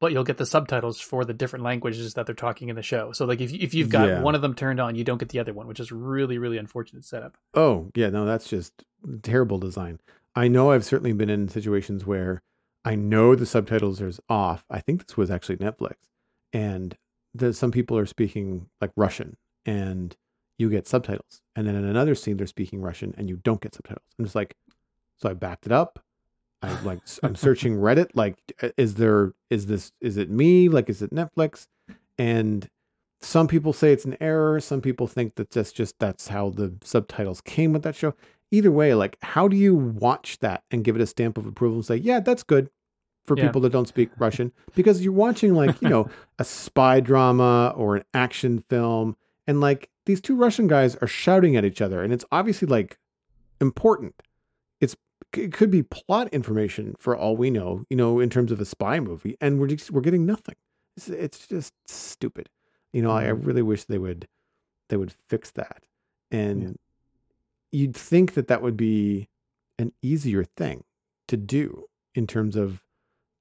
[0.00, 3.12] but you'll get the subtitles for the different languages that they're talking in the show.
[3.12, 4.20] So like if if you've got Yeah.
[4.22, 6.58] one of them turned on, you don't get the other one, which is really really
[6.58, 7.38] unfortunate setup.
[7.54, 8.84] Oh, yeah, no, that's just
[9.22, 9.98] terrible design.
[10.34, 12.42] I know I've certainly been in situations where
[12.84, 14.64] I know the subtitles are off.
[14.70, 15.94] I think this was actually Netflix.
[16.52, 16.96] And
[17.34, 20.16] the, some people are speaking like Russian and
[20.58, 21.42] you get subtitles.
[21.56, 24.06] And then in another scene, they're speaking Russian and you don't get subtitles.
[24.18, 24.56] I'm just like,
[25.16, 26.02] so I backed it up.
[26.62, 28.10] I like, I'm searching Reddit.
[28.14, 28.36] Like,
[28.76, 30.68] is there, is this, is it me?
[30.68, 31.66] Like, is it Netflix?
[32.18, 32.68] And
[33.20, 34.60] some people say it's an error.
[34.60, 38.14] Some people think that that's just, that's how the subtitles came with that show
[38.50, 41.76] either way, like how do you watch that and give it a stamp of approval
[41.78, 42.70] and say, yeah, that's good
[43.26, 43.44] for Yeah.
[43.46, 44.52] people that don't speak Russian?
[44.74, 49.90] Because you're watching like, you know, a spy drama or an action film, and like
[50.06, 52.98] these two Russian guys are shouting at each other, and it's obviously like
[53.60, 54.14] important.
[54.80, 54.96] It's
[55.36, 58.64] it could be plot information for all we know, you know, in terms of a
[58.64, 60.56] spy movie, and we're just we're getting nothing.
[60.96, 62.48] It's, it's just stupid.
[62.92, 63.46] You know, I, I Mhm.
[63.46, 64.26] really wish they would
[64.88, 65.84] they would fix that.
[66.32, 66.76] And
[67.72, 69.28] you'd think that that would be
[69.78, 70.84] an easier thing
[71.28, 72.82] to do in terms of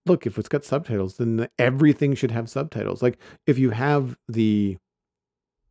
[0.06, 3.02] look if it's got subtitles then the, everything should have subtitles.
[3.02, 4.78] Like if you have the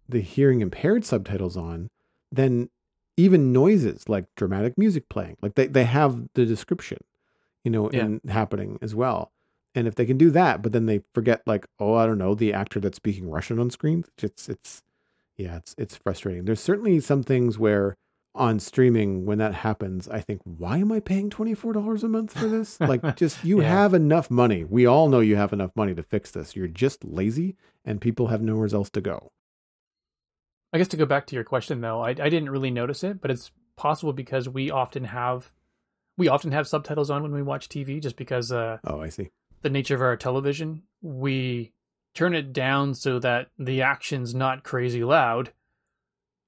[0.09, 1.89] the hearing impaired subtitles on
[2.33, 2.69] then
[3.17, 6.99] even noises like dramatic music playing like they, they have the description
[7.65, 8.05] you know Yeah.
[8.05, 9.33] in happening as well.
[9.75, 12.35] And if they can do that but then they forget like oh i don't know
[12.35, 14.05] the actor that's speaking russian on screen.
[14.23, 14.83] It's it's
[15.37, 16.45] yeah it's it's frustrating.
[16.45, 17.97] There's certainly some things where
[18.39, 22.49] on streaming when that happens, I think, why am I paying $24 a month for
[22.49, 22.79] this?
[22.93, 23.69] Like, just you Yeah.
[23.69, 24.65] have enough money.
[24.65, 26.55] We all know you have enough money to fix this.
[26.57, 29.33] You're just lazy and people have nowhere else to go.
[30.73, 33.21] I guess to go back to your question though, I, I didn't really notice it,
[33.21, 35.53] but it's possible because we often have
[36.17, 39.31] we often have subtitles on when we watch TV, just because uh, Oh, I see.
[39.63, 41.73] the nature of our television, we
[42.15, 45.53] turn it down so that the action's not crazy loud,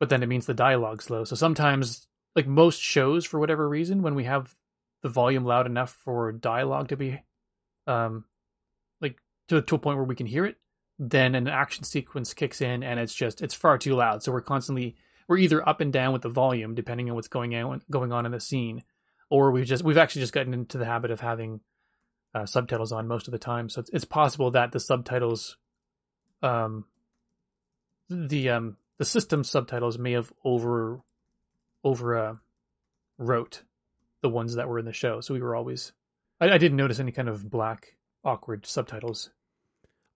[0.00, 1.22] but then it means the dialogue's low.
[1.22, 4.52] So sometimes, like most shows, for whatever reason, when we have
[5.02, 7.20] the volume loud enough for dialogue to be,
[7.86, 8.24] um,
[9.00, 10.56] like to to a point where we can hear it,
[10.98, 14.22] then an action sequence kicks in and it's just it's far too loud.
[14.22, 14.96] So we're constantly
[15.28, 18.26] we're either up and down with the volume depending on what's going on going on
[18.26, 18.82] in the scene,
[19.28, 21.60] or we've just we've actually just gotten into the habit of having
[22.34, 23.68] uh, subtitles on most of the time.
[23.68, 25.58] So it's, it's possible that the subtitles,
[26.42, 26.86] um,
[28.08, 31.00] the um the system subtitles may have over
[31.82, 32.34] over uh,
[33.18, 33.62] wrote
[34.22, 35.20] the ones that were in the show.
[35.20, 35.92] So we were always
[36.40, 39.30] I, I didn't notice any kind of black awkward subtitles.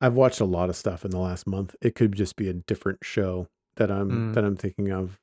[0.00, 1.74] I've watched a lot of stuff in the last month.
[1.80, 4.34] It could just be a different show that I'm Mm.
[4.34, 5.18] that I'm thinking of.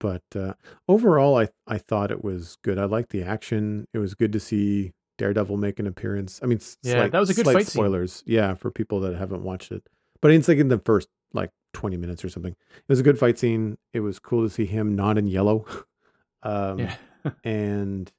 [0.00, 0.54] But uh,
[0.88, 2.78] overall, I I thought it was good.
[2.78, 3.86] I liked the action.
[3.94, 6.40] It was good to see Daredevil make an appearance.
[6.42, 7.80] I mean, Yeah, slight- that was a good fight scene.
[7.82, 8.22] spoilers.
[8.26, 9.82] Yeah, for people that haven't watched it.
[10.22, 12.52] But it's like in the first like 20 minutes or something.
[12.52, 13.78] It was a good fight scene.
[13.92, 15.66] It was cool to see him not in yellow.
[16.42, 16.94] um, yeah.
[17.44, 18.10] and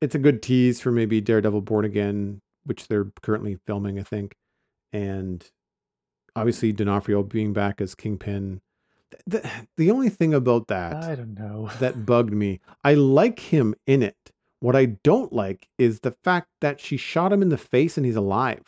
[0.00, 4.36] it's a good tease for maybe Daredevil Born Again, which they're currently filming, I think.
[4.92, 5.48] And
[6.36, 8.60] obviously D'Onofrio being back as Kingpin.
[9.10, 11.70] The, the, the only thing about that I don't know.
[11.80, 14.16] that bugged me, I like him in it.
[14.60, 18.06] What I don't like is the fact that she shot him in the face and
[18.06, 18.62] he's alive.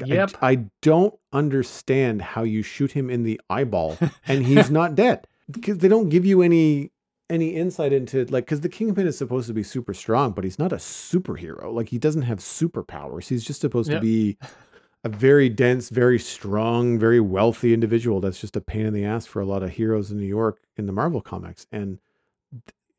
[0.00, 4.94] Like, I- I, don't understand how you shoot him in the eyeball and he's not
[4.94, 5.26] dead.
[5.50, 6.90] Because they don't give you any
[7.30, 10.58] any insight into like because the kingpin is supposed to be super strong but he's
[10.58, 11.72] not a superhero.
[11.72, 13.28] Like he doesn't have superpowers.
[13.28, 13.98] He's just supposed Yep.
[14.00, 14.36] to be
[15.04, 19.26] a very dense very strong very wealthy individual that's just a pain in the ass
[19.26, 21.66] for a lot of heroes in new york in the marvel comics.
[21.72, 21.98] And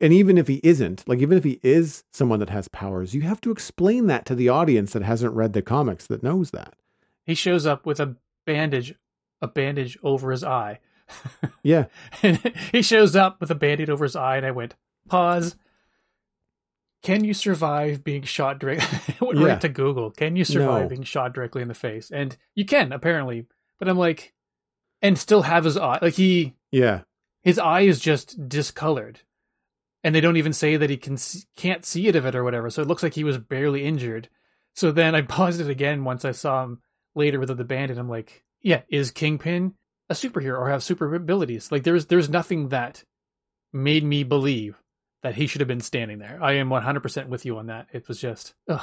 [0.00, 3.22] and even if he isn't like even if he is someone that has powers you
[3.22, 6.74] have to explain that to the audience that hasn't read the comics that knows that
[7.24, 8.16] He shows up with a
[8.46, 8.94] bandage,
[9.40, 10.80] a bandage over his eye.
[11.62, 11.86] yeah
[12.22, 12.38] And
[12.72, 14.74] he shows up with a bandage over his eye, and I went,
[15.08, 15.56] pause.
[17.02, 19.14] Can you survive being shot directly?
[19.26, 19.46] Went Yeah.
[19.46, 20.10] right to Google.
[20.10, 20.88] Can you survive No.
[20.88, 22.10] being shot directly in the face?
[22.10, 23.46] And you can apparently,
[23.78, 24.32] but I'm like,
[25.02, 25.98] and still have his eye.
[26.00, 27.02] Like he, yeah
[27.42, 29.20] his eye is just discolored,
[30.02, 31.18] and they don't even say that he can
[31.56, 32.70] can't see it of it or whatever.
[32.70, 34.30] So it looks like he was barely injured.
[34.74, 36.80] So then I paused it again once I saw him
[37.14, 39.74] later with the band, and I'm like, yeah, is Kingpin
[40.10, 41.70] a superhero or have super abilities?
[41.72, 43.04] Like there's there's nothing that
[43.72, 44.76] made me believe
[45.22, 46.38] that he should have been standing there.
[46.40, 47.86] I am 100% with you on that.
[47.92, 48.82] It was just, ugh.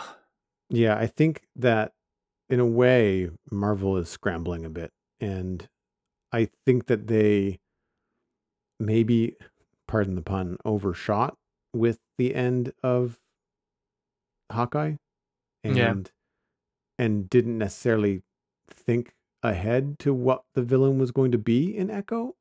[0.70, 1.94] Yeah, I think that
[2.50, 4.92] in a way, Marvel is scrambling a bit.
[5.20, 5.70] And
[6.34, 7.60] I think that they
[8.80, 9.36] maybe,
[9.88, 11.38] pardon the pun, overshot
[11.74, 13.20] with the end of
[14.52, 14.96] Hawkeye
[15.64, 15.94] and Yeah.
[17.02, 18.22] And didn't necessarily
[18.70, 22.36] think ahead to what the villain was going to be in Echo.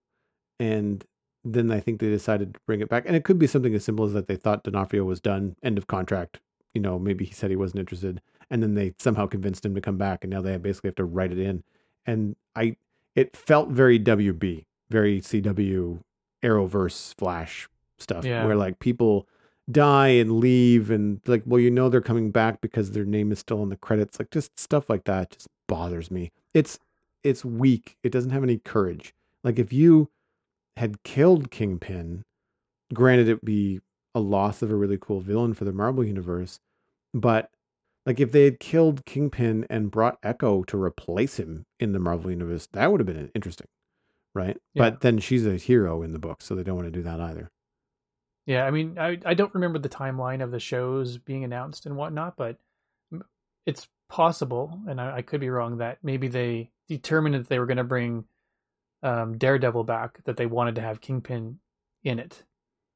[0.59, 1.03] And
[1.43, 3.05] then I think they decided to bring it back.
[3.07, 5.79] And it could be something as simple as that they thought D'Onofrio was done, end
[5.79, 6.41] of contract.
[6.75, 9.81] You know, maybe he said he wasn't interested, and then they somehow convinced him to
[9.81, 11.65] come back, and now they basically have to write it in.
[12.05, 12.77] And I,
[13.17, 16.01] it felt very WB, very CW,
[16.45, 17.67] Arrowverse Flash
[17.99, 18.45] stuff, Yeah.
[18.45, 19.27] where like people
[19.73, 23.39] die and leave, and like, well, you know, they're coming back because their name is
[23.39, 24.19] still in the credits.
[24.19, 26.31] Like just stuff like that just bothers me.
[26.55, 26.79] It's
[27.23, 27.97] it's weak.
[28.03, 29.15] It doesn't have any courage.
[29.45, 30.09] Like if you
[30.77, 32.25] had killed Kingpin,
[32.93, 33.81] granted it would be
[34.15, 36.59] a loss of a really cool villain for the Marvel universe,
[37.15, 37.51] but
[38.07, 42.31] like if they had killed Kingpin and brought Echo to replace him in the Marvel
[42.31, 43.69] universe, that would have been interesting,
[44.35, 44.57] right?
[44.75, 44.91] Yeah.
[44.91, 47.21] But then she's a hero in the book, so they don't want to do that
[47.21, 47.51] either.
[48.51, 51.95] Yeah, I mean, I I don't remember the timeline of the shows being announced and
[51.95, 52.57] whatnot, but
[53.65, 57.67] it's possible, and I, I could be wrong, that maybe they determined that they were
[57.67, 58.25] going to bring
[59.05, 61.61] um, Daredevil back, that they wanted to have Kingpin
[62.03, 62.43] in it,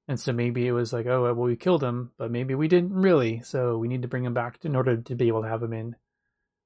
[0.09, 2.93] and so maybe it was like, oh, well, we killed him, but maybe we didn't
[2.93, 5.63] really, so we need to bring him back in order to be able to have
[5.63, 5.95] him in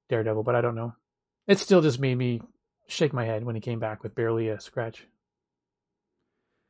[0.09, 0.41] Daredevil.
[0.41, 0.95] But I don't know.
[1.45, 2.41] It still just made me
[2.87, 5.05] shake my head when he came back with barely a scratch.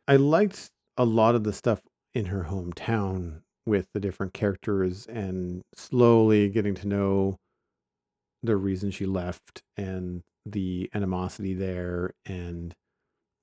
[0.05, 1.79] I liked a lot of the stuff
[2.13, 7.37] in her hometown with the different characters and slowly getting to know
[8.41, 12.73] the reason she left and the animosity there and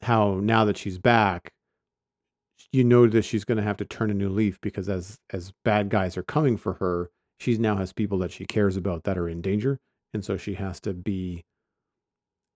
[0.03, 1.53] how now that she's back
[2.73, 5.53] you know that she's going to have to turn a new leaf because as as
[5.65, 7.11] bad guys are coming for her,
[7.41, 9.79] she now has people that she cares about that are in danger,
[10.15, 11.45] and so she has to be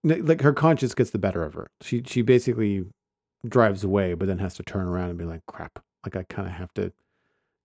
[0.05, 1.69] like her conscience gets the better of her.
[1.83, 2.87] She she basically
[3.47, 5.81] drives away, but then has to turn around and be like, "Crap!
[6.05, 6.93] Like I kind of have to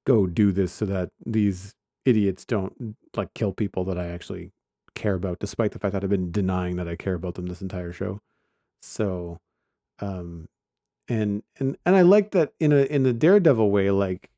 [0.05, 1.75] go do this so that these
[2.05, 4.51] idiots don't like kill people that I actually
[4.93, 7.61] care about, despite the fact that I've been denying that I care about them this
[7.61, 8.21] entire show."
[8.81, 9.39] So,
[9.99, 10.47] um,
[11.07, 14.29] and and and I like that in a in the Daredevil way, like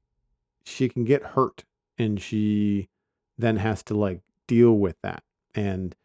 [0.66, 1.64] she can get hurt
[1.98, 2.90] and she
[3.38, 5.24] then has to like deal with that
[5.56, 5.96] and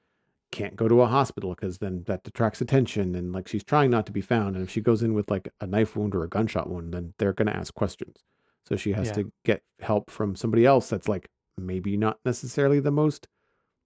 [0.53, 4.07] can't go to a hospital because then that detracts attention and like she's trying not
[4.07, 6.29] to be found and if she goes in with like a knife wound or a
[6.29, 8.19] gunshot wound then they're going to ask questions
[8.67, 9.15] so she has Yeah.
[9.15, 11.29] to get help from somebody else that's like
[11.59, 13.27] maybe not necessarily the most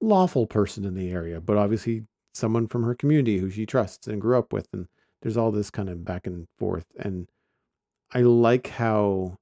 [0.01, 2.05] lawful person in the area but obviously
[2.35, 4.87] someone from her community who she trusts and grew up with and
[5.23, 7.29] there's all this kind of back and forth and
[8.13, 9.37] i like how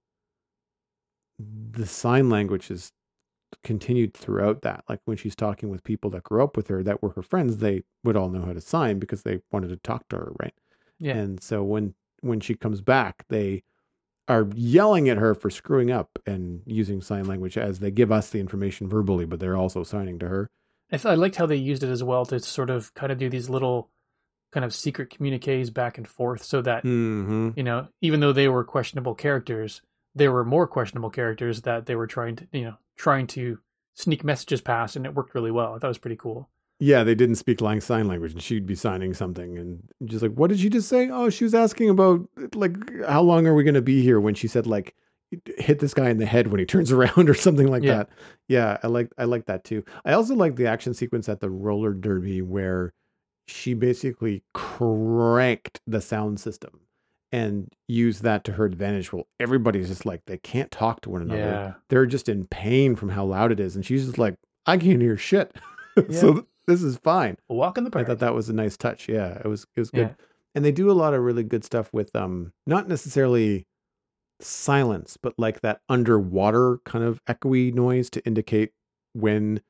[1.38, 2.92] the sign language is
[3.62, 4.84] continued throughout that.
[4.88, 7.58] Like when she's talking with people that grew up with her that were her friends,
[7.58, 10.54] they would all know how to sign because they wanted to talk to her, right?
[10.98, 11.16] Yeah.
[11.16, 13.62] And so when when she comes back, they
[14.28, 18.30] are yelling at her for screwing up and using sign language as they give us
[18.30, 20.48] the information verbally, but they're also signing to her.
[20.90, 23.18] I, th- I liked how they used it as well to sort of kind of
[23.18, 23.90] do these little
[24.52, 27.50] kind of secret communiques back and forth so that, Mm-hmm.
[27.56, 29.82] you know, even though they were questionable characters,
[30.14, 33.58] there were more questionable characters that they were trying to, you know, trying to
[33.94, 35.74] sneak messages past and it worked really well.
[35.74, 36.48] I thought it was pretty cool.
[36.80, 40.32] Yeah, they didn't speak lang sign language, and she'd be signing something, and just like,
[40.32, 41.08] what did she just say?
[41.08, 42.76] Oh, she was asking about like
[43.06, 44.20] how long are we going to be here?
[44.20, 44.94] When she said like,
[45.56, 47.98] hit this guy in the head when he turns around or something like Yeah.
[47.98, 48.08] that.
[48.48, 49.84] Yeah, I like I like that too.
[50.04, 52.92] I also like the action sequence at the roller derby where
[53.46, 56.80] she basically cranked the sound system
[57.32, 59.12] and use that to her advantage.
[59.12, 61.72] Well, everybody's just like they can't talk to one another Yeah.
[61.88, 63.74] they're just in pain from how loud it is.
[63.76, 65.56] And she's just like, I can't hear shit.
[65.96, 66.32] so Yeah.
[66.34, 67.36] th- this is fine.
[67.48, 68.04] Walk in the park.
[68.06, 69.08] I thought that was a nice touch.
[69.08, 70.14] Yeah, it was it was good.
[70.18, 70.24] Yeah.
[70.54, 73.66] And they do a lot of really good stuff with um not necessarily
[74.40, 78.70] silence, but like that underwater kind of echoey noise to indicate
[79.12, 79.60] when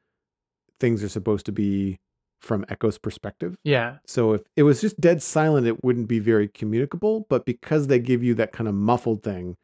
[0.80, 1.98] things are supposed to be
[2.44, 3.56] from Echo's perspective.
[3.64, 3.96] Yeah.
[4.06, 7.26] So if it was just dead silent, it wouldn't be very communicable.
[7.28, 9.56] But because they give you that kind of muffled thing,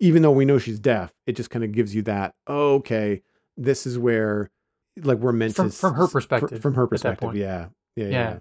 [0.00, 3.22] even though we know she's deaf, it just kind of gives you that, oh, okay,
[3.56, 4.50] this is where
[4.96, 7.68] like we're meant From- to from her s- fr- perspective From her perspective, yeah.
[7.96, 8.10] Yeah, yeah.
[8.10, 8.38] Yeah.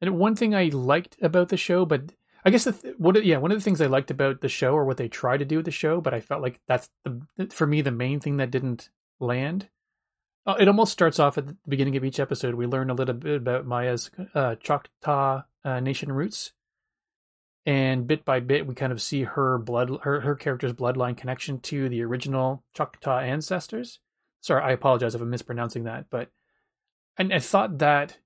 [0.00, 2.12] And one thing I liked about the show, but
[2.44, 4.74] I guess the th- what yeah one of the things I liked about the show
[4.74, 7.46] or what they tried to do with the show, but I felt like that's the
[7.50, 9.68] for me the main thing that didn't land.
[10.46, 12.54] Uh, it almost starts off at the beginning of each episode.
[12.54, 16.52] We learn a little bit about Maya's uh, Choctaw uh, Nation roots,
[17.64, 21.60] and bit by bit we kind of see her blood her her character's bloodline connection
[21.60, 24.00] to the original Choctaw ancestors.
[24.42, 26.30] Sorry, I apologize if I'm mispronouncing that, but
[27.16, 28.18] and I thought that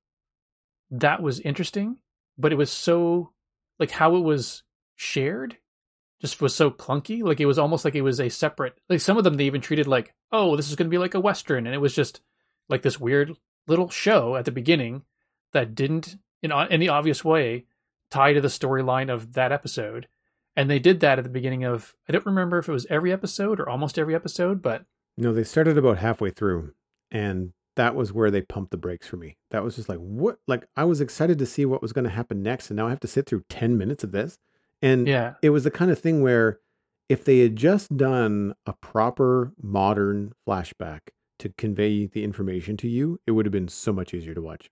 [0.91, 1.99] that was interesting,
[2.37, 3.33] but it was so
[3.79, 4.65] like how it was
[4.97, 5.59] shared
[6.21, 7.23] just was so clunky.
[7.23, 9.61] Like it was almost like it was a separate like some of them they even
[9.61, 12.21] treated like, oh, this is gonna be like a Western, and it was just
[12.69, 15.03] like this weird little show at the beginning
[15.53, 17.67] that didn't in any obvious way
[18.11, 20.09] tie to the storyline of that episode.
[20.57, 23.13] And they did that at the beginning of I don't remember if it was every
[23.13, 24.85] episode or almost every episode, but
[25.17, 26.73] No, they started about halfway through,
[27.11, 29.37] and that was where they pumped the brakes for me.
[29.51, 30.39] That was just like, what?
[30.49, 32.91] Like, I was excited to see what was going to happen next, and now I
[32.91, 34.39] have to sit through 10 minutes of this.
[34.83, 35.35] And yeah.
[35.43, 36.61] it was the kind of thing where
[37.09, 41.01] if they had just done a proper modern flashback
[41.39, 44.71] to convey the information to you, it would have been so much easier to watch.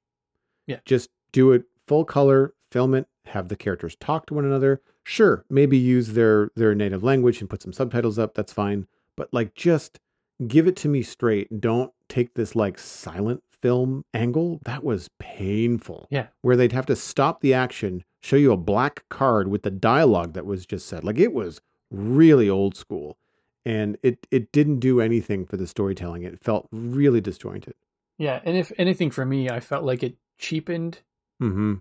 [0.66, 0.80] Yeah.
[0.84, 4.80] Just do it full color, film it, have the characters talk to one another.
[5.04, 8.86] Sure, maybe use their their native language and put some subtitles up, that's fine.
[9.16, 9.98] But like just
[10.46, 11.60] give it to me straight.
[11.60, 14.60] Don't take this like silent film angle.
[14.64, 16.08] That was painful.
[16.10, 16.26] Yeah.
[16.42, 20.32] Where they'd have to stop the action, show you a black card with the dialogue
[20.34, 21.04] that was just said.
[21.04, 21.60] Like it was
[21.90, 23.16] really old school.
[23.64, 26.22] And it it didn't do anything for the storytelling.
[26.22, 27.74] It felt really disjointed.
[28.18, 28.40] Yeah.
[28.44, 31.00] And if anything for me, I felt like it cheapened
[31.42, 31.74] Mm-hmm.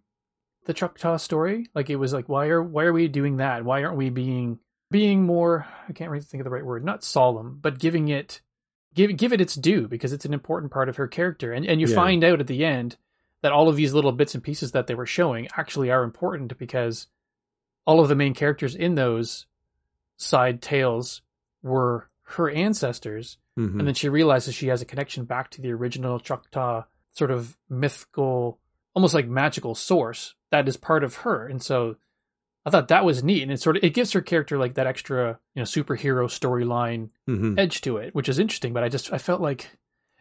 [0.65, 1.67] the Choctaw story.
[1.73, 3.63] Like it was like, why are why are we doing that?
[3.63, 4.59] Why aren't we being
[4.91, 5.65] being more?
[5.87, 6.83] I can't really think of the right word.
[6.83, 8.41] Not solemn, but giving it
[8.93, 11.53] give give it its due because it's an important part of her character.
[11.53, 11.95] And and you Yeah.
[11.95, 12.97] find out at the end
[13.45, 16.57] that all of these little bits and pieces that they were showing actually are important
[16.57, 17.05] because
[17.85, 19.45] all of the main characters in those
[20.17, 21.21] side tales
[21.61, 23.79] were her ancestors Mm-hmm.
[23.79, 26.83] and then she realizes she has a connection back to the original Choctaw
[27.13, 28.59] sort of mythical,
[28.93, 31.47] almost like magical source that is part of her.
[31.47, 31.95] And so
[32.65, 34.87] I thought that was neat, and it sort of it gives her character like that
[34.87, 38.73] extra you know superhero storyline hmm edge to it, which is interesting.
[38.73, 39.69] But I just I felt like,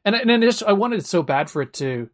[0.04, 2.10] and and I just I wanted it so bad for it to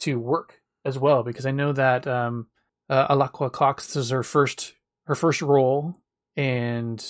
[0.00, 2.46] to work as well because I know that um
[2.88, 4.74] uh, Alaqua Cox is her first
[5.04, 5.96] her first role,
[6.36, 7.04] and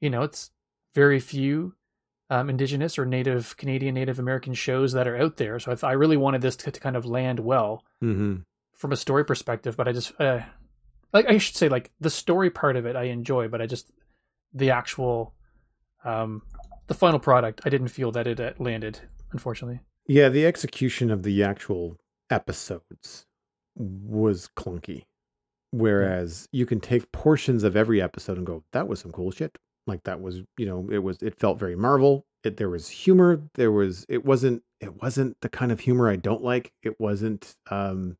[0.00, 0.50] you know it's
[0.94, 1.74] very few
[2.30, 5.58] um, Indigenous or Native Canadian Native American shows that are out there.
[5.58, 8.36] So I, th- I really wanted this to, to kind of land well hmm
[8.72, 10.40] from a story perspective, but I just uh,
[11.12, 13.90] like I should say like the story part of it I enjoy, but I just
[14.52, 15.34] the actual
[16.04, 16.42] um
[16.86, 19.00] the final product I didn't feel that it uh, landed
[19.32, 19.80] unfortunately.
[20.06, 21.96] Yeah, the execution of the actual
[22.30, 23.26] episodes
[23.76, 25.04] was clunky.
[25.72, 29.58] Whereas you can take portions of every episode and go, that was some cool shit.
[29.86, 32.24] Like that was, you know, it was it felt very Marvel.
[32.44, 33.42] It there was humor.
[33.54, 36.72] There was it wasn't it wasn't the kind of humor I don't like.
[36.82, 38.16] It wasn't um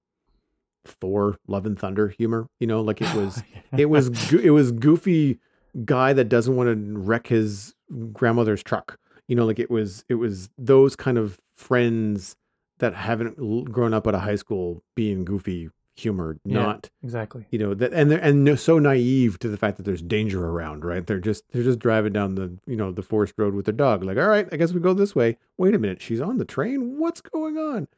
[0.85, 2.49] Thor, Love and Thunder humor.
[2.61, 3.43] You know, like it was
[3.77, 5.41] it was go- it was goofy
[5.85, 7.75] guy that doesn't want to wreck his
[8.13, 8.99] grandmother's truck
[9.29, 12.37] you know like it was it was those kind of friends
[12.79, 16.63] that haven't grown up at a high school being goofy humor Yeah.
[16.63, 17.47] not exactly.
[17.51, 20.47] you know that and they're and they're so naive to the fact that there's danger
[20.47, 23.65] around right they're just they're just driving down the you know the forest road with
[23.65, 26.21] their dog like all right i guess we go this way wait a minute she's
[26.21, 27.89] on the train what's going on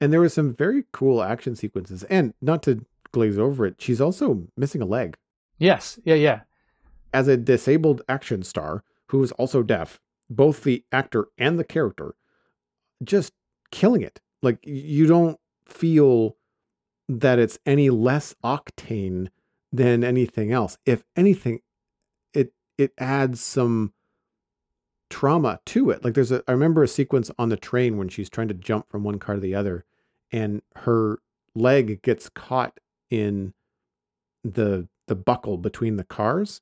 [0.00, 4.00] and there was some very cool action sequences and not to glaze over it she's
[4.00, 5.16] also missing a leg
[5.56, 6.00] Yes.
[6.04, 6.16] Yeah.
[6.16, 6.40] Yeah.
[7.12, 12.16] as a disabled action star who is also deaf, both the actor and the character
[13.04, 13.32] just
[13.74, 14.20] killing it.
[14.42, 16.36] Like you don't feel
[17.08, 19.28] that it's any less octane
[19.72, 20.78] than anything else.
[20.86, 21.60] If anything,
[22.32, 23.92] it it adds some
[25.10, 26.04] trauma to it.
[26.04, 28.88] Like there's a I remember a sequence on the train when she's trying to jump
[28.88, 29.84] from one car to the other
[30.32, 31.18] and her
[31.54, 32.78] leg gets caught
[33.10, 33.54] in
[34.44, 36.60] the the buckle between the cars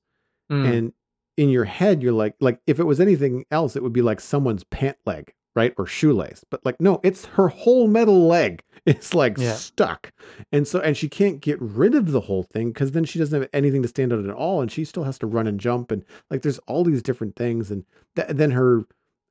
[0.51, 0.69] Mm.
[0.77, 0.93] and
[1.37, 4.21] in your head you're like like if it was anything else it would be like
[4.21, 9.15] someone's pant leg right or shoelace but like no it's her whole metal leg it's
[9.15, 9.53] like Yeah.
[9.55, 10.11] stuck
[10.51, 13.39] and so and she can't get rid of the whole thing because then she doesn't
[13.41, 15.91] have anything to stand on at all and she still has to run and jump
[15.91, 17.85] and like there's all these different things and
[18.17, 18.81] th- then her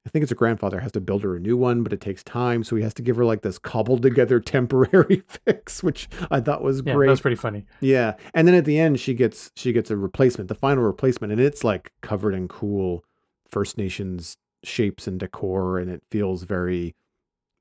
[0.05, 2.23] i think it's her grandfather has to build her a new one but it takes
[2.23, 6.39] time so he has to give her like this cobbled together temporary fix which i
[6.39, 6.93] thought was yeah.
[6.93, 7.65] great That was pretty funny.
[7.81, 11.33] yeah, and then at the end she gets she gets a replacement, the final replacement,
[11.33, 13.03] and it's like covered in cool
[13.49, 16.95] First Nations shapes and decor, and it feels very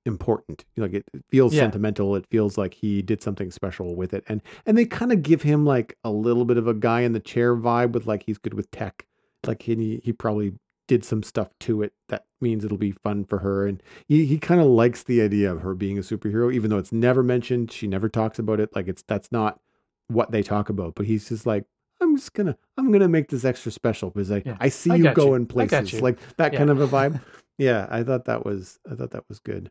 [0.07, 0.65] important.
[0.77, 1.63] Like it, feels Yeah.
[1.63, 2.17] sentimental.
[2.17, 5.43] It feels like he did something special with it, and and they kind of give
[5.43, 8.39] him like a little bit of a guy in the chair vibe with like he's
[8.39, 9.07] good with tech,
[9.47, 10.55] like he he probably
[10.89, 14.39] did some stuff to it that means it'll be fun for her and he, he
[14.39, 17.71] kind of likes the idea of her being a superhero even though it's never mentioned
[17.71, 19.61] she never talks about it like it's that's not
[20.09, 21.65] what they talk about but he's just like
[22.01, 24.97] i'm just gonna i'm gonna make this extra special because i Yeah, i see I
[24.97, 26.01] you going places you.
[26.01, 26.59] like that Yeah.
[26.59, 27.21] kind of a vibe
[27.59, 29.71] yeah i thought that was i thought that was good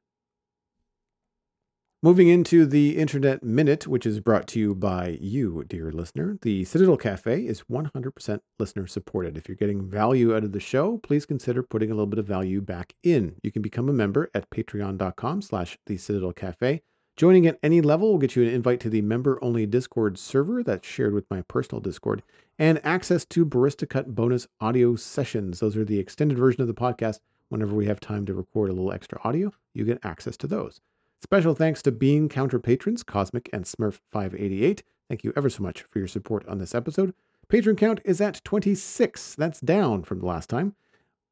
[2.02, 6.38] Moving into the Internet Minute, which is brought to you by you, dear listener.
[6.42, 9.36] The Citadel Cafe is 100% listener supported.
[9.38, 12.26] If you're getting value out of the show, please consider putting a little bit of
[12.26, 13.36] value back in.
[13.44, 16.82] You can become a member at patreon.com slash the Citadel Cafe.
[17.20, 20.88] Joining at any level will get you an invite to the member-only Discord server that's
[20.88, 22.24] shared with my personal Discord
[22.58, 25.60] and access to Barista Cut bonus audio sessions.
[25.60, 27.20] Those are the extended version of the podcast.
[27.50, 30.80] Whenever we have time to record a little extra audio, you get access to those.
[31.22, 34.84] Special thanks to Bean Counter patrons Cosmic and Smurf588.
[35.10, 37.14] Thank you ever so much for your support on this episode.
[37.50, 39.36] Patron count is at 26.
[39.36, 40.74] That's down from the last time.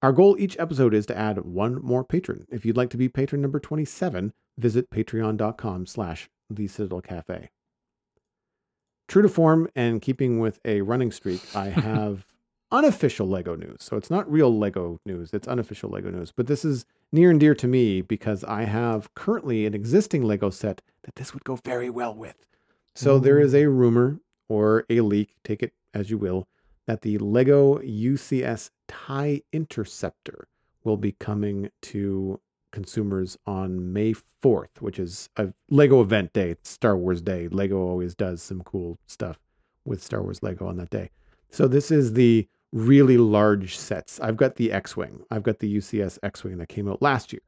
[0.03, 2.45] Our goal each episode is to add one more patron.
[2.51, 7.49] If you'd like to be patron number 27, visit patreon.com slash the Citadel Cafe.
[9.07, 12.27] True to form and keeping with a running streak, I have
[12.71, 13.77] unofficial Lego news.
[13.79, 16.31] So it's not real Lego news, it's unofficial Lego news.
[16.31, 20.51] But this is near and dear to me because I have currently an existing Lego
[20.51, 22.45] set that this would go very well with.
[22.93, 23.45] So there mm.
[23.45, 26.47] is a rumor or a leak, take it as you will,
[26.87, 30.47] that the Lego UCS TIE Interceptor
[30.83, 32.39] will be coming to
[32.71, 37.47] consumers on May 4th, which is a Lego event day, it's Star Wars Day.
[37.49, 39.37] Lego always does some cool stuff
[39.85, 41.11] with Star Wars Lego on that day.
[41.49, 44.19] So this is the really large sets.
[44.19, 45.23] I've got the X-Wing.
[45.31, 47.41] I've got the UCS X-Wing that came out last year.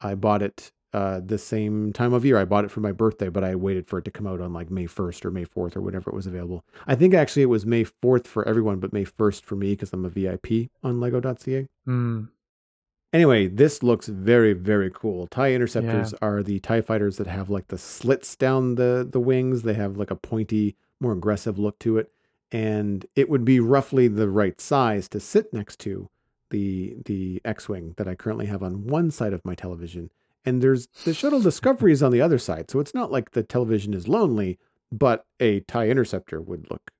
[0.00, 2.38] I bought it uh, the same time of year.
[2.38, 4.52] I bought it for my birthday, but I waited for it to come out on
[4.52, 6.64] like May 1st or May 4th or whenever it was available.
[6.86, 9.92] I think actually it was May 4th for everyone, but May 1st for me because
[9.92, 11.68] I'm a VIP on Lego.ca.
[11.86, 12.28] Mm.
[13.12, 15.26] Anyway, this looks very, very cool.
[15.28, 19.62] TIE interceptors are the TIE fighters that have like the slits down the, the wings.
[19.62, 22.12] They have like a pointy, more aggressive look to it.
[22.50, 26.08] and it would be roughly the right size to sit next to
[26.50, 30.10] the the X-wing that I currently have on one side of my television.
[30.44, 33.42] And there's the shuttle Discovery is on the other side, so it's not like the
[33.42, 34.58] television is lonely,
[34.90, 36.90] but a tie interceptor would look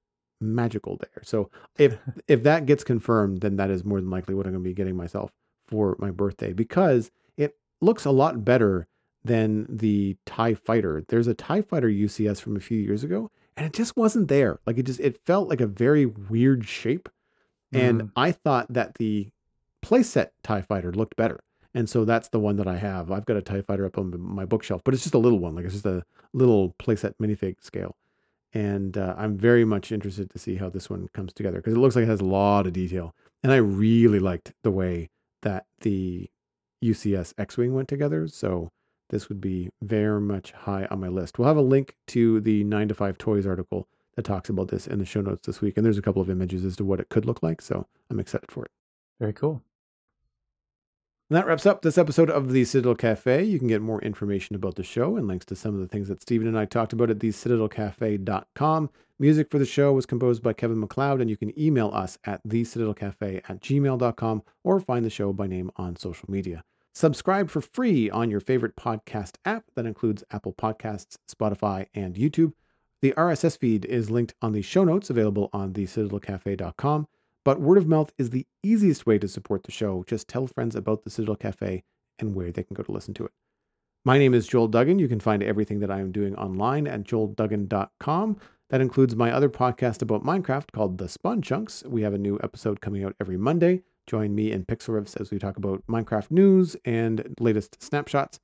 [0.40, 1.23] magical there.
[1.23, 1.97] So if
[2.28, 4.74] if that gets confirmed, then that is more than likely what I'm going to be
[4.74, 5.31] getting myself
[5.66, 8.86] for my birthday because it looks a lot better
[9.24, 11.05] than the TIE fighter.
[11.09, 14.60] There's a TIE fighter UCS from a few years ago, and it just wasn't there.
[14.66, 17.09] Like it just it felt like a very weird shape.
[17.73, 18.10] And Mm.
[18.16, 19.28] I thought that the
[19.82, 21.40] playset TIE fighter looked better.
[21.78, 23.12] And so that's the one that I have.
[23.12, 25.55] I've got a TIE fighter up on my bookshelf, but it's just a little one.
[25.55, 26.02] Like it's just a
[26.32, 27.94] little playset minifig scale.
[28.52, 31.78] And uh, I'm very much interested to see how this one comes together because it
[31.78, 33.14] looks like it has a lot of detail.
[33.44, 35.09] And I really liked the way
[35.42, 36.28] that the
[36.82, 38.26] UCS X Wing went together.
[38.26, 38.72] So
[39.10, 41.38] this would be very much high on my list.
[41.38, 43.86] We'll have a link to the 9 to 5 Toys article
[44.16, 45.76] that talks about this in the show notes this week.
[45.76, 47.62] And there's a couple of images as to what it could look like.
[47.62, 48.72] So I'm excited for it.
[49.20, 49.62] Very cool.
[51.30, 53.44] And that wraps up this episode of the Citadel Cafe.
[53.44, 56.09] You can get more information about the show and links to some of the things
[56.09, 58.90] that Stephen and I talked about at thecitadelcafe.com.
[59.18, 62.42] Music for the show was composed by Kevin MacLeod, and you can email us at
[62.48, 66.64] thecitadelcafe at gmail.com or find the show by name on social media.
[66.94, 72.55] Subscribe for free on your favorite podcast app that includes Apple Podcasts, Spotify, and YouTube.
[73.02, 77.06] The RSS feed is linked on the show notes available on thecitadelcafe.com.
[77.49, 80.05] But word of mouth is the easiest way to support the show.
[80.07, 81.83] Just tell friends about the Citadel Cafe
[82.19, 83.33] and where they can go to listen to it.
[84.05, 84.99] My name is Joel Duggan.
[84.99, 88.37] You can find everything that I am doing online at joelduggan.com.
[88.69, 91.83] That includes my other podcast about Minecraft called The Spawn Chunks.
[91.87, 93.81] We have a new episode coming out every Monday.
[94.07, 98.41] Join me and Pixel Riffs as we talk about Minecraft news and latest snapshots.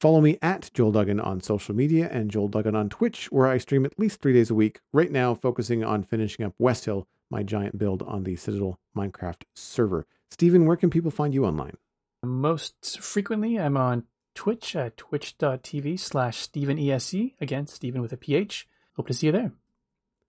[0.00, 3.58] Follow me at Joel Duggan on social media and Joel Duggan on Twitch, where I
[3.58, 4.78] stream at least three days a week.
[4.92, 9.42] Right now, focusing on finishing up West Hill, my giant build on the Citadel Minecraft
[9.54, 10.06] server.
[10.30, 11.76] Stephen, where can people find you online?
[12.22, 17.34] Most frequently, I'm on Twitch at twitch.tv slash StephenESC.
[17.40, 18.68] Again, Stephen with a PH.
[18.96, 19.52] Hope to see you there.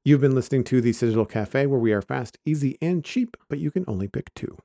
[0.05, 3.59] You've been listening to the Citadel Cafe, where we are fast, easy, and cheap, but
[3.59, 4.57] you can only pick two.